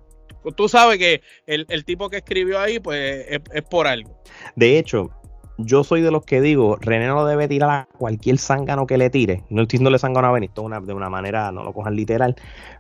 tú 0.56 0.68
sabes 0.70 0.98
que 0.98 1.22
el, 1.46 1.66
el 1.70 1.86
tipo 1.86 2.10
que 2.10 2.18
escribió 2.18 2.60
ahí, 2.60 2.80
pues, 2.80 3.26
es, 3.30 3.40
es 3.54 3.62
por 3.64 3.88
algo. 3.88 4.18
De 4.56 4.78
hecho, 4.80 5.10
yo 5.58 5.84
soy 5.84 6.02
de 6.02 6.10
los 6.12 6.26
que 6.26 6.42
digo, 6.42 6.78
René 6.82 7.08
no 7.08 7.24
debe 7.26 7.48
tirar 7.48 7.70
a 7.70 7.88
cualquier 7.98 8.38
zángano 8.40 8.88
que 8.88 8.98
le 8.98 9.10
tire. 9.12 9.44
No 9.50 9.62
estoy 9.62 9.78
diciéndole 9.78 10.00
zángano 10.00 10.28
a 10.34 10.40
es 10.40 10.50
una- 10.58 10.80
de 10.82 10.94
una 10.94 11.10
manera, 11.10 11.52
no 11.52 11.64
lo 11.64 11.74
cojan 11.74 11.96
literal. 11.96 12.36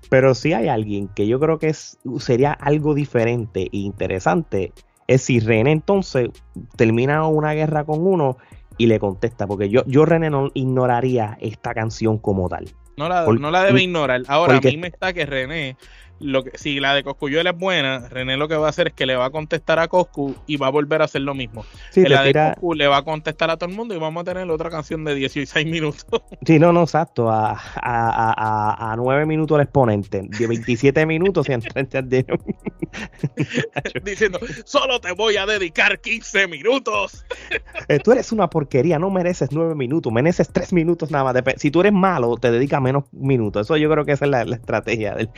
Pero 0.09 0.33
si 0.33 0.53
hay 0.53 0.67
alguien 0.67 1.07
que 1.09 1.27
yo 1.27 1.39
creo 1.39 1.59
que 1.59 1.67
es, 1.67 1.97
sería 2.19 2.53
algo 2.53 2.93
diferente 2.95 3.63
e 3.71 3.77
interesante, 3.77 4.73
es 5.07 5.21
si 5.23 5.39
René 5.39 5.71
entonces 5.71 6.29
termina 6.77 7.27
una 7.27 7.53
guerra 7.53 7.83
con 7.83 8.05
uno 8.05 8.37
y 8.77 8.87
le 8.87 8.97
contesta. 8.99 9.45
Porque 9.45 9.69
yo, 9.69 9.83
yo 9.85 10.05
René 10.05 10.29
no 10.29 10.49
ignoraría 10.53 11.37
esta 11.41 11.73
canción 11.73 12.17
como 12.17 12.49
tal. 12.49 12.65
No 12.97 13.07
la, 13.09 13.25
no 13.25 13.51
la 13.51 13.63
debe 13.63 13.83
ignorar. 13.83 14.21
Ahora, 14.27 14.53
porque- 14.55 14.69
a 14.69 14.71
mí 14.71 14.77
me 14.77 14.87
está 14.87 15.13
que 15.13 15.25
René, 15.25 15.77
lo 16.21 16.43
que, 16.43 16.57
si 16.57 16.79
la 16.79 16.93
de 16.95 17.03
Coscuyuela 17.03 17.51
es 17.51 17.57
buena, 17.57 18.07
René 18.09 18.37
lo 18.37 18.47
que 18.47 18.55
va 18.55 18.67
a 18.67 18.69
hacer 18.69 18.87
es 18.89 18.93
que 18.93 19.05
le 19.05 19.15
va 19.15 19.25
a 19.25 19.29
contestar 19.29 19.79
a 19.79 19.87
Coscu 19.87 20.35
y 20.47 20.57
va 20.57 20.67
a 20.67 20.69
volver 20.69 21.01
a 21.01 21.05
hacer 21.05 21.21
lo 21.21 21.33
mismo. 21.33 21.65
Sí, 21.91 22.03
la 22.03 22.23
de 22.23 22.33
Coscu 22.33 22.73
le 22.73 22.87
va 22.87 22.97
a 22.97 23.03
contestar 23.03 23.49
a 23.49 23.57
todo 23.57 23.69
el 23.69 23.75
mundo 23.75 23.93
y 23.95 23.99
vamos 23.99 24.21
a 24.21 24.23
tener 24.25 24.49
otra 24.49 24.69
canción 24.69 25.03
de 25.03 25.15
16 25.15 25.65
minutos. 25.67 26.05
Sí, 26.45 26.57
no, 26.59 26.73
no, 26.73 26.81
exacto. 26.83 27.29
A, 27.29 27.51
a, 27.51 27.57
a, 27.81 28.33
a, 28.87 28.91
a 28.93 28.95
9 28.95 29.25
minutos 29.25 29.55
el 29.57 29.63
exponente. 29.63 30.23
De 30.23 30.47
27 30.47 31.05
minutos 31.05 31.47
y 31.49 31.53
antes 31.53 32.09
de. 32.09 32.25
diciendo, 34.03 34.39
solo 34.65 34.99
te 34.99 35.11
voy 35.11 35.37
a 35.37 35.45
dedicar 35.45 35.99
15 35.99 36.47
minutos. 36.47 37.25
Eh, 37.87 37.99
Tú 37.99 38.11
eres 38.11 38.31
una 38.31 38.49
porquería, 38.49 38.99
no 38.99 39.09
mereces 39.09 39.49
9 39.51 39.75
minutos, 39.75 40.11
mereces 40.11 40.49
3 40.51 40.73
minutos 40.73 41.11
nada 41.11 41.31
más. 41.31 41.43
Si 41.57 41.71
tú 41.71 41.81
eres 41.81 41.93
malo, 41.93 42.35
te 42.37 42.51
dedica 42.51 42.79
menos 42.79 43.05
minutos. 43.11 43.67
Eso 43.67 43.77
yo 43.77 43.89
creo 43.89 44.05
que 44.05 44.13
esa 44.13 44.25
es 44.25 44.31
la, 44.31 44.45
la 44.45 44.55
estrategia. 44.55 45.15
del- 45.15 45.29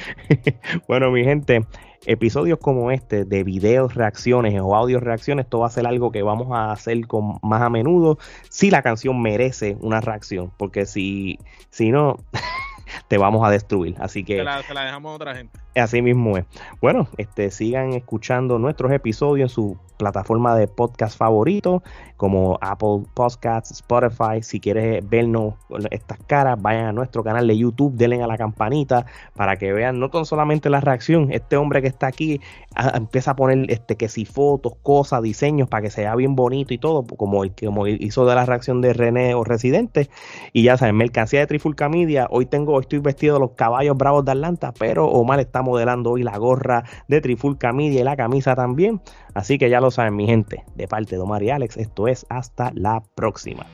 bueno, 0.88 1.12
mi 1.12 1.24
gente, 1.24 1.66
episodios 2.06 2.60
como 2.60 2.92
este 2.92 3.26
de 3.26 3.44
videos, 3.44 3.96
reacciones 3.96 4.60
o 4.62 4.76
audios 4.76 5.04
reacciones, 5.04 5.46
esto 5.46 5.60
va 5.60 5.68
a 5.68 5.72
ser 5.72 5.88
algo 5.88 6.12
que 6.12 6.22
vamos 6.22 6.50
a 6.52 6.72
hacer 6.72 7.08
con 7.08 7.40
más 7.42 7.62
a 7.62 7.70
menudo 7.70 8.18
si 8.50 8.72
la 8.72 8.82
canción 8.82 9.22
merece 9.22 9.78
una 9.82 10.02
reacción. 10.02 10.52
Porque 10.58 10.86
si, 10.86 11.40
si 11.70 11.92
no, 11.92 12.18
te 13.08 13.18
vamos 13.18 13.46
a 13.46 13.50
destruir. 13.50 13.96
Así 14.00 14.24
que. 14.24 14.38
Se 14.38 14.44
la, 14.44 14.62
se 14.64 14.74
la 14.74 14.86
dejamos 14.86 15.12
a 15.12 15.16
otra 15.16 15.36
gente. 15.36 15.60
Así 15.76 16.02
mismo 16.02 16.38
es. 16.38 16.46
Bueno, 16.82 17.08
este, 17.18 17.50
sigan 17.50 17.94
escuchando 17.94 18.60
nuestros 18.60 18.92
episodios 18.92 19.52
en 19.52 19.54
su 19.56 19.78
plataforma 19.98 20.56
de 20.56 20.68
podcast 20.68 21.18
favorito, 21.18 21.82
como 22.18 22.58
Apple 22.62 23.04
Podcasts, 23.14 23.72
Spotify. 23.72 24.42
Si 24.42 24.60
quieres 24.60 25.08
vernos 25.08 25.56
estas 25.92 26.18
caras, 26.28 26.62
vayan 26.62 26.86
a 26.88 26.92
nuestro 26.92 27.24
canal 27.24 27.48
de 27.48 27.58
YouTube, 27.58 27.94
denle 27.96 28.22
a 28.22 28.28
la 28.28 28.38
campanita 28.38 29.06
para 29.36 29.56
que 29.58 29.72
vean 29.74 30.00
no 30.00 30.10
tan 30.10 30.26
solamente 30.26 30.70
la 30.70 30.80
reacción. 30.82 31.32
Este 31.32 31.58
hombre 31.58 31.82
que 31.82 31.88
está 31.88 32.08
aquí 32.08 32.40
a- 32.76 32.98
empieza 32.98 33.32
a 33.32 33.36
poner 33.36 33.72
este 33.72 33.96
que 33.96 34.10
si 34.10 34.26
fotos, 34.26 34.74
cosas, 34.84 35.22
diseños 35.24 35.68
para 35.70 35.84
que 35.84 35.90
sea 35.90 36.16
bien 36.16 36.36
bonito 36.36 36.74
y 36.74 36.78
todo, 36.78 37.04
como 37.04 37.44
el 37.44 37.54
que 37.54 37.66
como 37.68 37.88
hizo 37.88 38.26
de 38.26 38.36
la 38.36 38.46
reacción 38.46 38.82
de 38.82 38.94
René 38.94 39.34
o 39.36 39.44
Residente. 39.44 40.10
Y 40.52 40.64
ya 40.64 40.78
saben, 40.78 40.98
mercancía 40.98 41.40
de 41.40 41.48
Trifulca 41.48 41.88
Media. 41.90 42.28
Hoy 42.30 42.46
tengo, 42.46 42.73
estoy 42.80 43.00
vestido 43.00 43.36
de 43.36 43.42
los 43.42 43.52
caballos 43.52 43.98
bravos 43.98 44.26
de 44.26 44.32
Atlanta, 44.32 44.74
pero 44.78 45.08
Omar 45.08 45.40
está 45.40 45.62
modelando 45.62 46.12
hoy 46.12 46.24
la 46.24 46.38
gorra 46.38 46.84
de 47.08 47.22
Trifulca 47.22 47.74
Media 47.74 48.02
y 48.02 48.04
la 48.04 48.16
camisa 48.16 48.56
también. 48.56 49.02
Así 49.34 49.58
que 49.58 49.70
ya 49.70 49.80
lo 49.80 49.92
saben, 49.92 50.16
mi 50.16 50.26
gente, 50.26 50.64
de 50.76 50.88
parte 50.88 51.16
de 51.16 51.22
Omar 51.22 51.44
y 51.44 51.50
Alex, 51.50 51.78
esto 51.78 52.08
es 52.08 52.26
hasta 52.30 52.72
la 52.76 53.04
próxima. 53.16 53.66